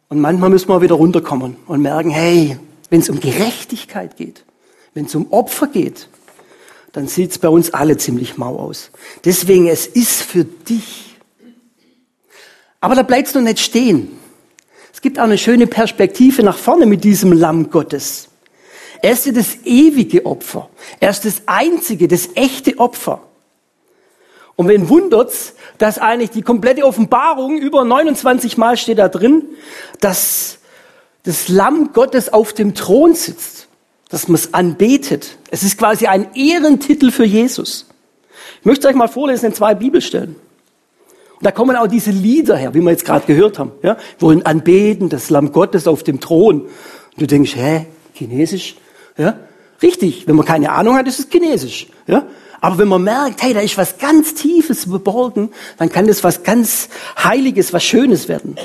Und 0.09 0.19
manchmal 0.19 0.49
müssen 0.49 0.69
wir 0.69 0.81
wieder 0.81 0.95
runterkommen 0.95 1.55
und 1.67 1.81
merken, 1.81 2.09
hey, 2.09 2.57
wenn 2.89 3.01
es 3.01 3.09
um 3.09 3.19
Gerechtigkeit 3.19 4.17
geht, 4.17 4.43
wenn 4.93 5.05
es 5.05 5.15
um 5.15 5.31
Opfer 5.31 5.67
geht, 5.67 6.07
dann 6.91 7.07
sieht 7.07 7.31
es 7.31 7.39
bei 7.39 7.47
uns 7.47 7.73
alle 7.73 7.97
ziemlich 7.97 8.37
mau 8.37 8.59
aus. 8.59 8.91
Deswegen, 9.23 9.67
es 9.67 9.87
ist 9.87 10.21
für 10.21 10.43
dich. 10.43 11.15
Aber 12.81 12.95
da 12.95 13.03
bleibt 13.03 13.29
es 13.29 13.33
noch 13.33 13.41
nicht 13.41 13.59
stehen. 13.59 14.19
Es 15.01 15.03
gibt 15.03 15.17
auch 15.17 15.23
eine 15.23 15.39
schöne 15.39 15.65
Perspektive 15.65 16.43
nach 16.43 16.59
vorne 16.59 16.85
mit 16.85 17.03
diesem 17.03 17.33
Lamm 17.33 17.71
Gottes. 17.71 18.27
Er 19.01 19.13
ist 19.13 19.25
ja 19.25 19.31
das 19.31 19.57
ewige 19.65 20.27
Opfer. 20.27 20.69
Er 20.99 21.09
ist 21.09 21.25
das 21.25 21.41
einzige, 21.47 22.07
das 22.07 22.29
echte 22.35 22.77
Opfer. 22.77 23.23
Und 24.55 24.67
wen 24.67 24.89
wundert's, 24.89 25.55
dass 25.79 25.97
eigentlich 25.97 26.29
die 26.29 26.43
komplette 26.43 26.85
Offenbarung 26.85 27.57
über 27.57 27.83
29 27.83 28.57
Mal 28.57 28.77
steht 28.77 28.99
da 28.99 29.07
drin, 29.07 29.41
dass 30.01 30.59
das 31.23 31.47
Lamm 31.47 31.93
Gottes 31.93 32.31
auf 32.31 32.53
dem 32.53 32.75
Thron 32.75 33.15
sitzt, 33.15 33.69
dass 34.09 34.27
man 34.27 34.35
es 34.35 34.53
anbetet. 34.53 35.39
Es 35.49 35.63
ist 35.63 35.79
quasi 35.79 36.05
ein 36.05 36.35
Ehrentitel 36.35 37.09
für 37.09 37.25
Jesus. 37.25 37.87
Ich 38.59 38.65
möchte 38.65 38.87
euch 38.87 38.93
mal 38.93 39.07
vorlesen 39.07 39.47
in 39.47 39.55
zwei 39.55 39.73
Bibelstellen. 39.73 40.35
Da 41.41 41.51
kommen 41.51 41.75
auch 41.75 41.87
diese 41.87 42.11
Lieder 42.11 42.55
her, 42.55 42.73
wie 42.73 42.81
wir 42.81 42.91
jetzt 42.91 43.05
gerade 43.05 43.25
gehört 43.25 43.59
haben. 43.59 43.71
Ja? 43.81 43.97
Wollen 44.19 44.45
anbeten, 44.45 45.09
das 45.09 45.29
Lamm 45.29 45.51
Gottes 45.51 45.87
auf 45.87 46.03
dem 46.03 46.19
Thron. 46.19 46.61
Und 46.61 46.69
du 47.17 47.27
denkst, 47.27 47.55
hä, 47.55 47.87
Chinesisch? 48.13 48.75
Ja? 49.17 49.39
Richtig, 49.81 50.27
wenn 50.27 50.35
man 50.35 50.45
keine 50.45 50.71
Ahnung 50.71 50.95
hat, 50.95 51.07
ist 51.07 51.19
es 51.19 51.27
Chinesisch. 51.29 51.87
Ja? 52.07 52.25
Aber 52.63 52.77
wenn 52.77 52.89
man 52.89 53.03
merkt, 53.03 53.41
hey, 53.41 53.55
da 53.55 53.59
ist 53.59 53.75
was 53.75 53.97
ganz 53.97 54.35
Tiefes 54.35 54.85
verborgen, 54.85 55.49
dann 55.79 55.89
kann 55.89 56.05
das 56.05 56.23
was 56.23 56.43
ganz 56.43 56.89
Heiliges, 57.17 57.73
was 57.73 57.83
Schönes 57.83 58.27
werden. 58.27 58.55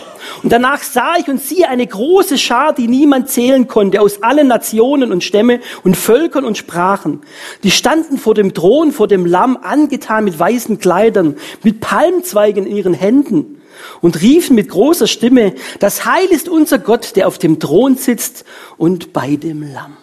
Und 0.42 0.52
danach 0.52 0.82
sah 0.82 1.16
ich 1.18 1.28
und 1.28 1.40
siehe 1.40 1.66
eine 1.66 1.86
große 1.86 2.36
Schar, 2.36 2.74
die 2.74 2.88
niemand 2.88 3.30
zählen 3.30 3.66
konnte, 3.66 4.02
aus 4.02 4.22
allen 4.22 4.48
Nationen 4.48 5.12
und 5.12 5.24
Stämme 5.24 5.60
und 5.82 5.96
Völkern 5.96 6.44
und 6.44 6.58
Sprachen. 6.58 7.22
Die 7.62 7.70
standen 7.70 8.18
vor 8.18 8.34
dem 8.34 8.52
Thron, 8.52 8.92
vor 8.92 9.08
dem 9.08 9.24
Lamm, 9.24 9.56
angetan 9.56 10.24
mit 10.24 10.38
weißen 10.38 10.78
Kleidern, 10.78 11.36
mit 11.62 11.80
Palmzweigen 11.80 12.66
in 12.66 12.76
ihren 12.76 12.94
Händen 12.94 13.62
und 14.02 14.20
riefen 14.20 14.56
mit 14.56 14.68
großer 14.68 15.06
Stimme, 15.06 15.54
das 15.78 16.04
Heil 16.04 16.26
ist 16.26 16.50
unser 16.50 16.78
Gott, 16.78 17.16
der 17.16 17.28
auf 17.28 17.38
dem 17.38 17.60
Thron 17.60 17.96
sitzt 17.96 18.44
und 18.76 19.14
bei 19.14 19.36
dem 19.36 19.62
Lamm. 19.62 19.96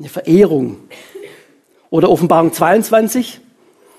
Eine 0.00 0.08
Verehrung. 0.08 0.78
Oder 1.90 2.10
Offenbarung 2.10 2.52
22. 2.54 3.40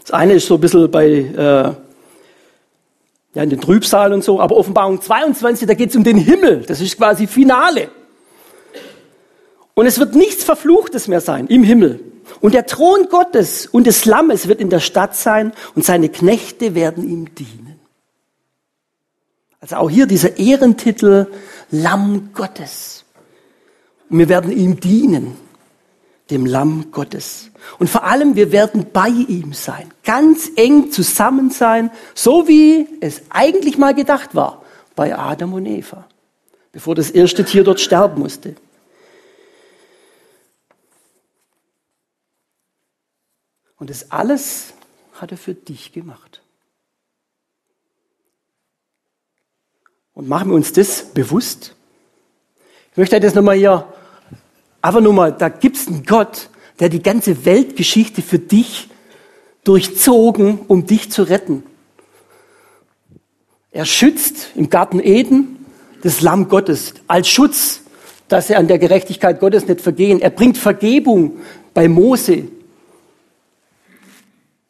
Das 0.01 0.11
eine 0.11 0.33
ist 0.33 0.47
so 0.47 0.55
ein 0.55 0.61
bisschen 0.61 0.89
bei, 0.89 1.07
äh, 1.07 1.73
ja, 3.33 3.43
in 3.43 3.51
den 3.51 3.61
Trübsal 3.61 4.11
und 4.11 4.23
so, 4.23 4.41
aber 4.41 4.57
Offenbarung 4.57 4.99
22, 4.99 5.67
da 5.67 5.75
geht 5.75 5.91
es 5.91 5.95
um 5.95 6.03
den 6.03 6.17
Himmel. 6.17 6.63
Das 6.67 6.81
ist 6.81 6.97
quasi 6.97 7.27
Finale. 7.27 7.89
Und 9.75 9.85
es 9.85 9.99
wird 9.99 10.15
nichts 10.15 10.43
Verfluchtes 10.43 11.07
mehr 11.07 11.21
sein 11.21 11.45
im 11.47 11.63
Himmel. 11.63 11.99
Und 12.39 12.55
der 12.55 12.65
Thron 12.65 13.07
Gottes 13.09 13.67
und 13.67 13.85
des 13.85 14.05
Lammes 14.05 14.47
wird 14.47 14.59
in 14.59 14.71
der 14.71 14.79
Stadt 14.79 15.15
sein 15.15 15.53
und 15.75 15.85
seine 15.85 16.09
Knechte 16.09 16.73
werden 16.73 17.07
ihm 17.07 17.35
dienen. 17.35 17.79
Also 19.59 19.75
auch 19.75 19.89
hier 19.89 20.07
dieser 20.07 20.39
Ehrentitel 20.39 21.27
Lamm 21.69 22.31
Gottes. 22.33 23.05
Und 24.09 24.17
wir 24.17 24.29
werden 24.29 24.51
ihm 24.51 24.79
dienen 24.79 25.37
dem 26.29 26.45
Lamm 26.45 26.91
Gottes. 26.91 27.51
Und 27.79 27.89
vor 27.89 28.03
allem, 28.03 28.36
wir 28.36 28.51
werden 28.51 28.88
bei 28.93 29.10
ihm 29.10 29.53
sein, 29.53 29.91
ganz 30.03 30.49
eng 30.55 30.91
zusammen 30.91 31.49
sein, 31.49 31.91
so 32.15 32.47
wie 32.47 32.88
es 33.01 33.23
eigentlich 33.29 33.77
mal 33.77 33.93
gedacht 33.93 34.36
war 34.36 34.63
bei 34.95 35.17
Adam 35.17 35.53
und 35.53 35.65
Eva, 35.65 36.07
bevor 36.71 36.95
das 36.95 37.12
erste 37.12 37.43
Tier 37.43 37.63
dort 37.63 37.79
sterben 37.79 38.21
musste. 38.21 38.55
Und 43.77 43.89
das 43.89 44.12
alles 44.12 44.73
hat 45.13 45.31
er 45.31 45.38
für 45.38 45.55
dich 45.55 45.91
gemacht. 45.91 46.41
Und 50.13 50.27
machen 50.27 50.49
wir 50.49 50.55
uns 50.55 50.71
das 50.71 51.03
bewusst. 51.13 51.75
Ich 52.91 52.97
möchte 52.97 53.19
das 53.19 53.34
nochmal 53.34 53.55
hier 53.55 53.91
Einfach 54.81 55.01
nur 55.01 55.13
mal, 55.13 55.31
da 55.31 55.49
gibt's 55.49 55.87
einen 55.87 56.03
Gott, 56.03 56.49
der 56.79 56.89
die 56.89 57.03
ganze 57.03 57.45
Weltgeschichte 57.45 58.21
für 58.21 58.39
dich 58.39 58.89
durchzogen, 59.63 60.59
um 60.67 60.85
dich 60.85 61.11
zu 61.11 61.23
retten. 61.23 61.63
Er 63.71 63.85
schützt 63.85 64.49
im 64.55 64.69
Garten 64.69 64.99
Eden 64.99 65.65
das 66.01 66.21
Lamm 66.21 66.49
Gottes 66.49 66.95
als 67.07 67.29
Schutz, 67.29 67.81
dass 68.27 68.49
er 68.49 68.57
an 68.57 68.67
der 68.67 68.79
Gerechtigkeit 68.79 69.39
Gottes 69.39 69.67
nicht 69.67 69.81
vergehen. 69.81 70.21
Er 70.21 70.31
bringt 70.31 70.57
Vergebung 70.57 71.37
bei 71.73 71.87
Mose, 71.87 72.45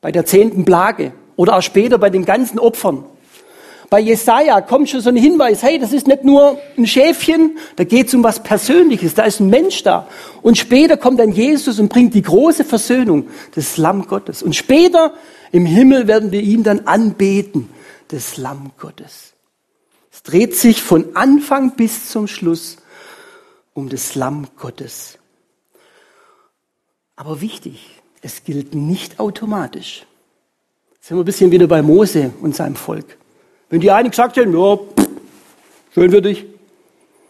bei 0.02 0.12
der 0.12 0.26
zehnten 0.26 0.66
Plage 0.66 1.14
oder 1.36 1.56
auch 1.56 1.62
später 1.62 1.98
bei 1.98 2.10
den 2.10 2.26
ganzen 2.26 2.60
Opfern. 2.60 3.06
Bei 3.92 4.00
Jesaja 4.00 4.62
kommt 4.62 4.90
schon 4.90 5.02
so 5.02 5.10
ein 5.10 5.18
Hinweis, 5.18 5.64
hey, 5.64 5.78
das 5.78 5.92
ist 5.92 6.08
nicht 6.08 6.24
nur 6.24 6.58
ein 6.78 6.88
Schäfchen, 6.88 7.58
da 7.76 7.84
geht 7.84 8.08
es 8.08 8.14
um 8.14 8.24
was 8.24 8.42
Persönliches, 8.42 9.16
da 9.16 9.24
ist 9.24 9.42
ein 9.42 9.50
Mensch 9.50 9.84
da. 9.84 10.08
Und 10.42 10.58
später 10.58 10.96
kommt 10.96 11.20
dann 11.20 11.34
Jesus 11.34 11.78
und 11.78 11.90
bringt 11.90 12.14
die 12.14 12.22
große 12.22 12.64
Versöhnung, 12.64 13.28
das 13.54 13.76
Lamm 13.76 14.08
Gottes. 14.08 14.44
Und 14.44 14.56
später 14.56 15.14
im 15.52 15.66
Himmel 15.66 16.08
werden 16.08 16.32
wir 16.32 16.40
ihn 16.40 16.64
dann 16.64 16.88
anbeten, 16.88 17.68
das 18.08 18.38
Lamm 18.38 18.72
Gottes. 18.80 19.34
Es 20.10 20.24
dreht 20.24 20.56
sich 20.56 20.82
von 20.82 21.14
Anfang 21.18 21.76
bis 21.76 22.08
zum 22.08 22.28
Schluss 22.28 22.78
um 23.74 23.90
das 23.90 24.16
Lamm 24.16 24.48
Gottes. 24.58 25.18
Aber 27.18 27.42
wichtig, 27.42 28.00
es 28.22 28.46
gilt 28.46 28.74
nicht 28.74 29.20
automatisch. 29.20 30.06
Jetzt 30.94 31.10
sind 31.10 31.18
wir 31.18 31.24
ein 31.24 31.26
bisschen 31.26 31.52
wieder 31.52 31.68
bei 31.68 31.82
Mose 31.82 32.32
und 32.42 32.56
seinem 32.56 32.78
Volk. 32.78 33.18
Wenn 33.72 33.80
die 33.80 33.90
einen 33.90 34.12
gesagt 34.12 34.36
hätten, 34.36 34.54
ja, 34.54 34.78
schön 35.96 36.12
für 36.12 36.22
dich, 36.22 36.46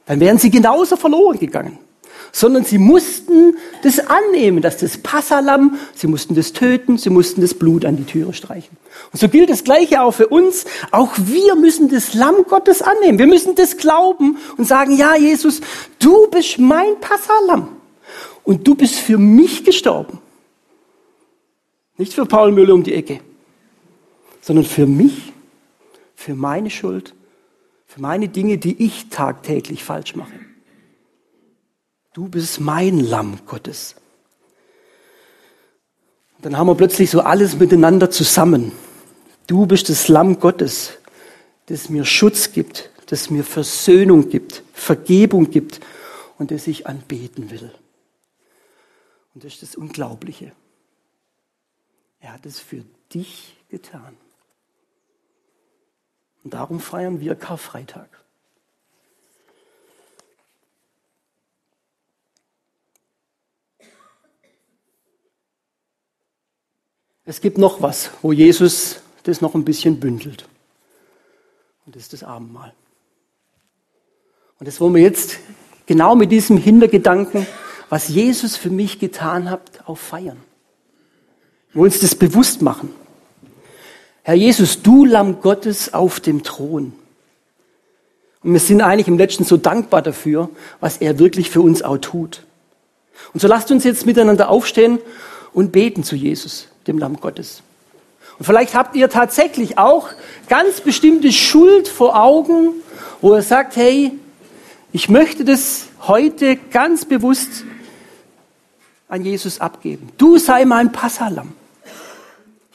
dann 0.07 0.19
wären 0.19 0.37
sie 0.39 0.49
genauso 0.49 0.97
verloren 0.97 1.39
gegangen. 1.39 1.77
Sondern 2.33 2.63
sie 2.63 2.77
mussten 2.77 3.57
das 3.83 3.99
annehmen, 3.99 4.61
dass 4.61 4.77
das 4.77 4.97
Passalam, 4.97 5.77
sie 5.93 6.07
mussten 6.07 6.33
das 6.33 6.53
töten, 6.53 6.97
sie 6.97 7.09
mussten 7.09 7.41
das 7.41 7.53
Blut 7.53 7.85
an 7.85 7.97
die 7.97 8.05
Türe 8.05 8.33
streichen. 8.33 8.75
Und 9.11 9.19
so 9.19 9.29
gilt 9.29 9.49
das 9.49 9.63
Gleiche 9.63 10.01
auch 10.01 10.11
für 10.11 10.27
uns. 10.27 10.65
Auch 10.91 11.11
wir 11.17 11.55
müssen 11.55 11.89
das 11.89 12.13
Lamm 12.13 12.43
Gottes 12.47 12.81
annehmen. 12.81 13.19
Wir 13.19 13.27
müssen 13.27 13.55
das 13.55 13.77
glauben 13.77 14.37
und 14.57 14.65
sagen, 14.65 14.95
ja, 14.97 15.15
Jesus, 15.15 15.61
du 15.99 16.27
bist 16.27 16.57
mein 16.57 16.99
Passalam. 16.99 17.69
Und 18.43 18.67
du 18.67 18.75
bist 18.75 18.95
für 18.95 19.17
mich 19.17 19.63
gestorben. 19.63 20.19
Nicht 21.97 22.13
für 22.13 22.25
Paul 22.25 22.51
Müller 22.51 22.73
um 22.73 22.83
die 22.83 22.95
Ecke, 22.95 23.19
sondern 24.41 24.65
für 24.65 24.87
mich 24.87 25.31
für 26.21 26.35
meine 26.35 26.69
Schuld, 26.69 27.15
für 27.87 27.99
meine 27.99 28.29
Dinge, 28.29 28.57
die 28.57 28.85
ich 28.85 29.09
tagtäglich 29.09 29.83
falsch 29.83 30.15
mache. 30.15 30.33
Du 32.13 32.27
bist 32.29 32.59
mein 32.59 32.99
Lamm 32.99 33.39
Gottes. 33.45 33.95
dann 36.41 36.57
haben 36.57 36.67
wir 36.67 36.75
plötzlich 36.75 37.09
so 37.11 37.21
alles 37.21 37.59
miteinander 37.59 38.09
zusammen. 38.09 38.71
Du 39.47 39.65
bist 39.65 39.89
das 39.89 40.07
Lamm 40.07 40.39
Gottes, 40.39 40.97
das 41.67 41.89
mir 41.89 42.05
Schutz 42.05 42.51
gibt, 42.51 42.89
das 43.07 43.29
mir 43.29 43.43
Versöhnung 43.43 44.29
gibt, 44.29 44.63
Vergebung 44.73 45.51
gibt 45.51 45.79
und 46.37 46.51
das 46.51 46.67
ich 46.67 46.87
anbeten 46.87 47.51
will. 47.51 47.71
Und 49.33 49.43
das 49.43 49.53
ist 49.53 49.61
das 49.61 49.75
Unglaubliche. 49.75 50.51
Er 52.19 52.33
hat 52.33 52.45
es 52.45 52.59
für 52.59 52.83
dich 53.13 53.55
getan. 53.69 54.17
Und 56.43 56.53
darum 56.53 56.79
feiern 56.79 57.19
wir 57.19 57.35
Karfreitag. 57.35 58.09
Es 67.25 67.39
gibt 67.39 67.57
noch 67.57 67.81
was, 67.81 68.11
wo 68.21 68.31
Jesus 68.31 68.99
das 69.23 69.41
noch 69.41 69.53
ein 69.53 69.63
bisschen 69.63 69.99
bündelt. 69.99 70.47
Und 71.85 71.95
das 71.95 72.03
ist 72.03 72.13
das 72.13 72.23
Abendmahl. 72.23 72.73
Und 74.59 74.67
das 74.67 74.79
wollen 74.79 74.95
wir 74.95 75.01
jetzt 75.01 75.39
genau 75.85 76.15
mit 76.15 76.31
diesem 76.31 76.57
Hintergedanken, 76.57 77.45
was 77.89 78.07
Jesus 78.07 78.57
für 78.57 78.69
mich 78.69 78.99
getan 78.99 79.49
hat, 79.49 79.87
auch 79.87 79.97
feiern. 79.97 80.37
Wir 81.71 81.79
wollen 81.79 81.91
uns 81.91 82.01
das 82.01 82.15
bewusst 82.15 82.61
machen. 82.61 82.93
Herr 84.23 84.35
Jesus, 84.35 84.81
du 84.81 85.05
Lamm 85.05 85.41
Gottes 85.41 85.93
auf 85.93 86.19
dem 86.19 86.43
Thron. 86.43 86.93
Und 88.43 88.53
wir 88.53 88.59
sind 88.59 88.81
eigentlich 88.81 89.07
im 89.07 89.17
Letzten 89.17 89.45
so 89.45 89.57
dankbar 89.57 90.01
dafür, 90.01 90.49
was 90.79 90.97
er 90.97 91.19
wirklich 91.19 91.49
für 91.49 91.61
uns 91.61 91.81
auch 91.81 91.97
tut. 91.97 92.43
Und 93.33 93.39
so 93.39 93.47
lasst 93.47 93.71
uns 93.71 93.83
jetzt 93.83 94.05
miteinander 94.05 94.49
aufstehen 94.49 94.99
und 95.53 95.71
beten 95.71 96.03
zu 96.03 96.15
Jesus, 96.15 96.67
dem 96.87 96.97
Lamm 96.97 97.17
Gottes. 97.17 97.61
Und 98.39 98.45
vielleicht 98.45 98.73
habt 98.73 98.95
ihr 98.95 99.09
tatsächlich 99.09 99.77
auch 99.77 100.09
ganz 100.49 100.81
bestimmte 100.81 101.31
Schuld 101.31 101.87
vor 101.87 102.19
Augen, 102.19 102.73
wo 103.21 103.33
er 103.33 103.43
sagt, 103.43 103.75
hey, 103.75 104.11
ich 104.93 105.09
möchte 105.09 105.45
das 105.45 105.85
heute 106.07 106.55
ganz 106.55 107.05
bewusst 107.05 107.63
an 109.07 109.23
Jesus 109.23 109.59
abgeben. 109.59 110.09
Du 110.17 110.37
sei 110.37 110.65
mein 110.65 110.91
Passalam. 110.91 111.53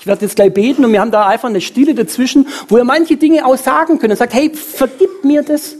Ich 0.07 0.09
werde 0.09 0.25
jetzt 0.25 0.37
gleich 0.37 0.55
beten 0.55 0.85
und 0.85 0.93
wir 0.93 1.01
haben 1.01 1.11
da 1.11 1.27
einfach 1.27 1.49
eine 1.49 1.61
Stille 1.61 1.93
dazwischen, 1.93 2.47
wo 2.69 2.79
ihr 2.79 2.85
manche 2.85 3.17
Dinge 3.17 3.45
auch 3.45 3.57
sagen 3.57 3.99
könnt. 3.99 4.17
sagt, 4.17 4.35
hey, 4.35 4.55
vergib 4.55 5.25
mir 5.25 5.43
das. 5.43 5.75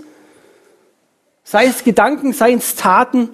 Sei 1.45 1.67
es 1.67 1.85
Gedanken, 1.85 2.33
sei 2.33 2.55
es 2.55 2.75
Taten, 2.75 3.29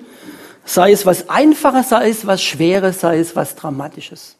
sei 0.66 0.92
es 0.92 1.06
was 1.06 1.30
Einfaches, 1.30 1.88
sei 1.88 2.10
es 2.10 2.26
was 2.26 2.42
Schweres, 2.42 3.00
sei 3.00 3.20
es 3.20 3.34
was 3.34 3.54
Dramatisches. 3.54 4.36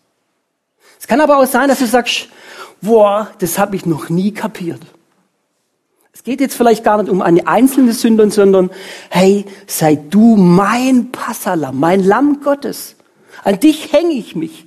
Es 1.01 1.07
kann 1.07 1.23
aber 1.23 1.39
auch 1.39 1.47
sein, 1.47 1.71
dass 1.71 1.79
du 1.79 1.87
sagst, 1.87 2.29
boah, 2.83 3.31
das 3.39 3.59
habe 3.59 3.75
ich 3.75 3.87
noch 3.87 4.11
nie 4.11 4.35
kapiert. 4.35 4.83
Es 6.13 6.23
geht 6.23 6.43
jetzt 6.43 6.55
vielleicht 6.55 6.85
gar 6.85 7.03
nicht 7.03 7.11
um 7.11 7.23
eine 7.23 7.47
einzelne 7.47 7.95
Sünde, 7.95 8.31
sondern 8.31 8.69
hey, 9.09 9.47
sei 9.67 9.95
du 9.95 10.37
mein 10.37 11.13
Passalam, 11.13 11.81
mein 11.81 12.05
Lamm 12.05 12.43
Gottes. 12.43 12.97
An 13.43 13.59
dich 13.59 13.95
hänge 13.95 14.13
ich 14.13 14.37
mich 14.37 14.67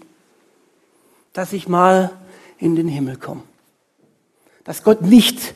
dass 1.35 1.51
ich 1.51 1.67
mal 1.67 2.11
in 2.57 2.77
den 2.77 2.87
Himmel 2.87 3.17
komme. 3.17 3.43
Dass 4.63 4.83
Gott 4.83 5.01
nicht 5.01 5.53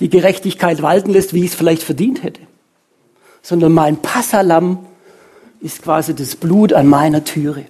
die 0.00 0.10
Gerechtigkeit 0.10 0.82
walten 0.82 1.10
lässt, 1.12 1.32
wie 1.32 1.44
ich 1.44 1.52
es 1.52 1.54
vielleicht 1.54 1.84
verdient 1.84 2.24
hätte, 2.24 2.40
sondern 3.40 3.72
mein 3.72 4.02
Passalam 4.02 4.84
ist 5.60 5.82
quasi 5.82 6.14
das 6.16 6.34
Blut 6.34 6.72
an 6.72 6.88
meiner 6.88 7.22
Türe. 7.22 7.66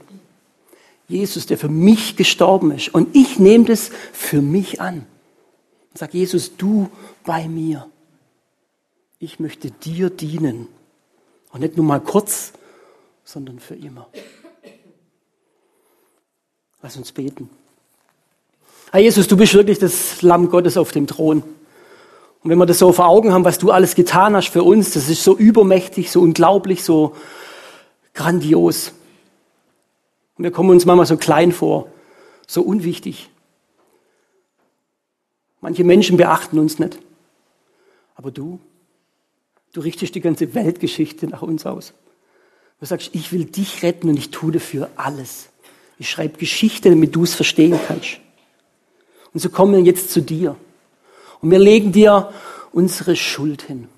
Jesus, 1.06 1.44
der 1.44 1.58
für 1.58 1.68
mich 1.68 2.16
gestorben 2.16 2.70
ist. 2.70 2.88
Und 2.94 3.14
ich 3.14 3.38
nehme 3.38 3.66
das 3.66 3.90
für 4.12 4.40
mich 4.40 4.80
an. 4.80 5.06
Und 5.90 5.98
sage, 5.98 6.16
Jesus, 6.16 6.56
du 6.56 6.88
bei 7.24 7.46
mir. 7.46 7.86
Ich 9.18 9.38
möchte 9.38 9.70
dir 9.70 10.08
dienen. 10.08 10.66
Und 11.52 11.60
nicht 11.60 11.76
nur 11.76 11.84
mal 11.84 12.00
kurz, 12.00 12.54
sondern 13.22 13.58
für 13.58 13.74
immer. 13.74 14.08
Lass 16.84 16.98
uns 16.98 17.12
beten. 17.12 17.48
Herr 18.92 19.00
Jesus, 19.00 19.26
du 19.26 19.38
bist 19.38 19.54
wirklich 19.54 19.78
das 19.78 20.20
Lamm 20.20 20.50
Gottes 20.50 20.76
auf 20.76 20.92
dem 20.92 21.06
Thron. 21.06 21.42
Und 21.42 22.50
wenn 22.50 22.58
wir 22.58 22.66
das 22.66 22.78
so 22.78 22.92
vor 22.92 23.06
Augen 23.06 23.32
haben, 23.32 23.46
was 23.46 23.56
du 23.56 23.70
alles 23.70 23.94
getan 23.94 24.36
hast 24.36 24.50
für 24.50 24.62
uns, 24.62 24.90
das 24.90 25.08
ist 25.08 25.24
so 25.24 25.34
übermächtig, 25.34 26.10
so 26.10 26.20
unglaublich, 26.20 26.84
so 26.84 27.16
grandios. 28.12 28.92
Und 30.36 30.44
wir 30.44 30.50
kommen 30.50 30.68
uns 30.68 30.84
manchmal 30.84 31.06
so 31.06 31.16
klein 31.16 31.52
vor, 31.52 31.88
so 32.46 32.60
unwichtig. 32.60 33.30
Manche 35.62 35.84
Menschen 35.84 36.18
beachten 36.18 36.58
uns 36.58 36.78
nicht. 36.78 36.98
Aber 38.14 38.30
du, 38.30 38.60
du 39.72 39.80
richtest 39.80 40.14
die 40.16 40.20
ganze 40.20 40.52
Weltgeschichte 40.52 41.28
nach 41.28 41.40
uns 41.40 41.64
aus. 41.64 41.94
Du 42.78 42.84
sagst, 42.84 43.08
ich 43.14 43.32
will 43.32 43.46
dich 43.46 43.82
retten 43.82 44.10
und 44.10 44.18
ich 44.18 44.30
tue 44.30 44.52
dafür 44.52 44.90
alles. 44.96 45.48
Ich 45.98 46.10
schreibe 46.10 46.38
Geschichte, 46.38 46.90
damit 46.90 47.14
du 47.14 47.24
es 47.24 47.34
verstehen 47.34 47.78
kannst. 47.86 48.18
Und 49.32 49.40
so 49.40 49.48
kommen 49.48 49.74
wir 49.74 49.80
jetzt 49.80 50.10
zu 50.10 50.20
dir. 50.20 50.56
Und 51.40 51.50
wir 51.50 51.58
legen 51.58 51.92
dir 51.92 52.32
unsere 52.72 53.16
Schuld 53.16 53.62
hin. 53.62 53.88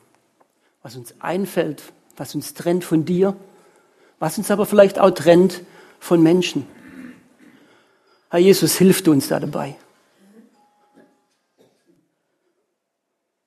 Was 0.83 0.97
uns 0.97 1.15
einfällt, 1.21 1.83
was 2.17 2.35
uns 2.35 2.55
trennt 2.55 2.85
von 2.85 3.05
dir, 3.05 3.37
was 4.19 4.39
uns 4.39 4.51
aber 4.51 4.67
vielleicht 4.67 4.99
auch 4.99 5.11
trennt 5.11 5.63
von 6.01 6.23
Menschen. 6.23 6.67
Herr 8.31 8.41
Jesus, 8.41 8.77
hilft 8.77 9.09
uns 9.09 9.29
da 9.29 9.41
dabei. 9.41 9.77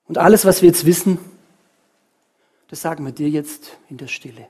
Und 0.05 0.17
alles, 0.17 0.45
was 0.45 0.61
wir 0.61 0.69
jetzt 0.69 0.85
wissen, 0.85 1.19
das 2.67 2.81
sagen 2.81 3.05
wir 3.05 3.11
dir 3.11 3.29
jetzt 3.29 3.77
in 3.89 3.97
der 3.97 4.07
Stille. 4.07 4.47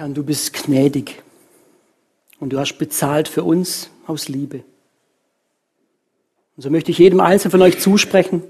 Herr, 0.00 0.08
du 0.08 0.24
bist 0.24 0.54
gnädig 0.54 1.22
und 2.38 2.54
du 2.54 2.58
hast 2.58 2.78
bezahlt 2.78 3.28
für 3.28 3.44
uns 3.44 3.90
aus 4.06 4.28
Liebe. 4.28 4.64
Und 6.56 6.62
so 6.62 6.70
möchte 6.70 6.90
ich 6.90 6.96
jedem 6.96 7.20
Einzelnen 7.20 7.50
von 7.50 7.60
euch 7.60 7.78
zusprechen, 7.80 8.42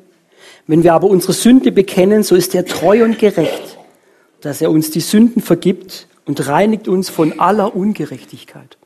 wenn 0.69 0.85
wir 0.85 0.95
aber 0.95 1.09
unsere 1.09 1.33
Sünde 1.33 1.73
bekennen, 1.73 2.23
so 2.23 2.37
ist 2.37 2.55
er 2.55 2.67
treu 2.67 3.03
und 3.03 3.19
gerecht, 3.19 3.79
dass 4.43 4.61
er 4.61 4.71
uns 4.71 4.93
die 4.93 5.01
Sünden 5.01 5.43
vergibt 5.43 6.07
und 6.25 6.47
reinigt 6.47 6.87
uns 6.87 7.11
von 7.11 7.41
aller 7.41 7.75
Ungerechtigkeit. 7.75 8.79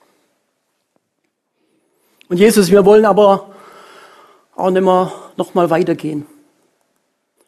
Und 2.31 2.39
Jesus, 2.39 2.71
wir 2.71 2.87
wollen 2.87 3.05
aber 3.05 3.55
auch 4.57 4.71
nicht 4.71 4.85
mehr 4.85 5.13
noch 5.37 5.53
mal 5.53 5.69
weitergehen. 5.69 6.25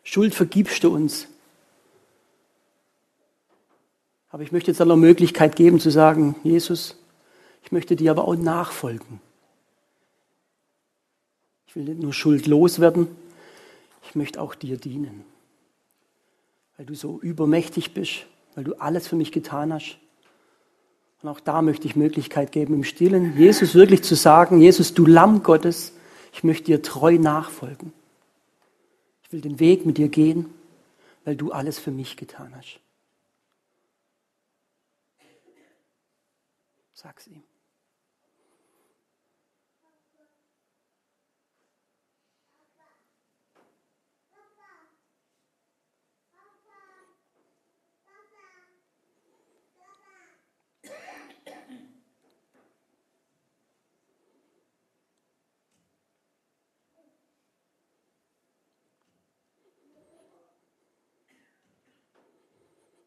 Schuld 0.02 0.34
vergibst 0.34 0.84
du 0.84 0.94
uns. 0.94 1.26
Aber 4.36 4.42
ich 4.42 4.52
möchte 4.52 4.70
jetzt 4.70 4.82
eine 4.82 4.96
Möglichkeit 4.96 5.56
geben 5.56 5.80
zu 5.80 5.88
sagen, 5.88 6.34
Jesus, 6.44 6.94
ich 7.64 7.72
möchte 7.72 7.96
dir 7.96 8.10
aber 8.10 8.28
auch 8.28 8.36
nachfolgen. 8.36 9.22
Ich 11.66 11.74
will 11.74 11.84
nicht 11.84 12.02
nur 12.02 12.12
schuldlos 12.12 12.78
werden, 12.78 13.08
ich 14.06 14.14
möchte 14.14 14.42
auch 14.42 14.54
dir 14.54 14.76
dienen. 14.76 15.24
Weil 16.76 16.84
du 16.84 16.94
so 16.94 17.18
übermächtig 17.18 17.94
bist, 17.94 18.26
weil 18.54 18.64
du 18.64 18.74
alles 18.74 19.08
für 19.08 19.16
mich 19.16 19.32
getan 19.32 19.72
hast. 19.72 19.96
Und 21.22 21.30
auch 21.30 21.40
da 21.40 21.62
möchte 21.62 21.88
ich 21.88 21.96
Möglichkeit 21.96 22.52
geben, 22.52 22.74
im 22.74 22.84
Stillen 22.84 23.38
Jesus 23.38 23.74
wirklich 23.74 24.02
zu 24.02 24.16
sagen, 24.16 24.60
Jesus, 24.60 24.92
du 24.92 25.06
Lamm 25.06 25.44
Gottes, 25.44 25.94
ich 26.34 26.44
möchte 26.44 26.64
dir 26.64 26.82
treu 26.82 27.16
nachfolgen. 27.16 27.94
Ich 29.22 29.32
will 29.32 29.40
den 29.40 29.60
Weg 29.60 29.86
mit 29.86 29.96
dir 29.96 30.08
gehen, 30.08 30.50
weil 31.24 31.36
du 31.36 31.52
alles 31.52 31.78
für 31.78 31.90
mich 31.90 32.18
getan 32.18 32.52
hast. 32.54 32.80
Sag's 36.96 37.26
ihm. 37.26 37.44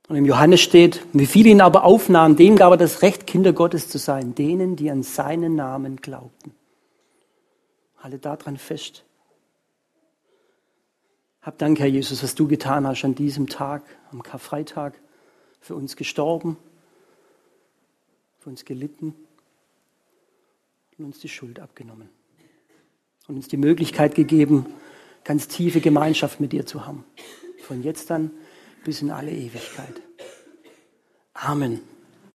Und 0.10 0.16
im 0.16 0.26
Johannes 0.26 0.60
steht, 0.60 1.06
wie 1.14 1.28
viele 1.28 1.50
ihn 1.50 1.62
aber 1.62 1.84
aufnahmen, 1.84 2.36
denen 2.36 2.58
gab 2.58 2.72
er 2.72 2.78
das 2.78 3.04
Recht, 3.04 3.28
Kinder 3.28 3.54
Gottes 3.54 3.90
zu 3.90 4.00
sein, 4.00 4.34
denen, 4.34 4.76
die 4.76 4.90
an 4.90 5.04
seinen 5.04 5.54
Namen 5.56 5.98
glaubten. 5.98 6.52
Halte 8.00 8.18
daran 8.18 8.58
fest. 8.58 9.06
Hab 11.44 11.60
Dank, 11.60 11.80
Herr 11.80 11.86
Jesus, 11.88 12.24
was 12.24 12.34
du 12.34 12.48
getan 12.48 12.88
hast 12.88 13.06
an 13.06 13.14
diesem 13.14 13.48
Tag, 13.48 13.84
am 14.12 14.24
Karfreitag, 14.24 15.00
für 15.62 15.76
uns 15.76 15.96
gestorben, 15.96 16.58
für 18.40 18.50
uns 18.50 18.66
gelitten 18.66 19.14
und 20.98 21.06
uns 21.06 21.20
die 21.20 21.30
Schuld 21.30 21.60
abgenommen. 21.60 22.10
Und 23.28 23.36
uns 23.36 23.48
die 23.48 23.58
Möglichkeit 23.58 24.16
gegeben, 24.16 24.66
ganz 25.24 25.48
tiefe 25.48 25.82
Gemeinschaft 25.82 26.40
mit 26.40 26.52
dir 26.52 26.66
zu 26.66 26.88
haben. 26.88 27.04
Von 27.62 27.84
jetzt 27.84 28.10
an 28.10 28.32
bis 28.84 29.02
in 29.02 29.12
alle 29.12 29.32
Ewigkeit. 29.32 30.02
Amen. 31.34 31.82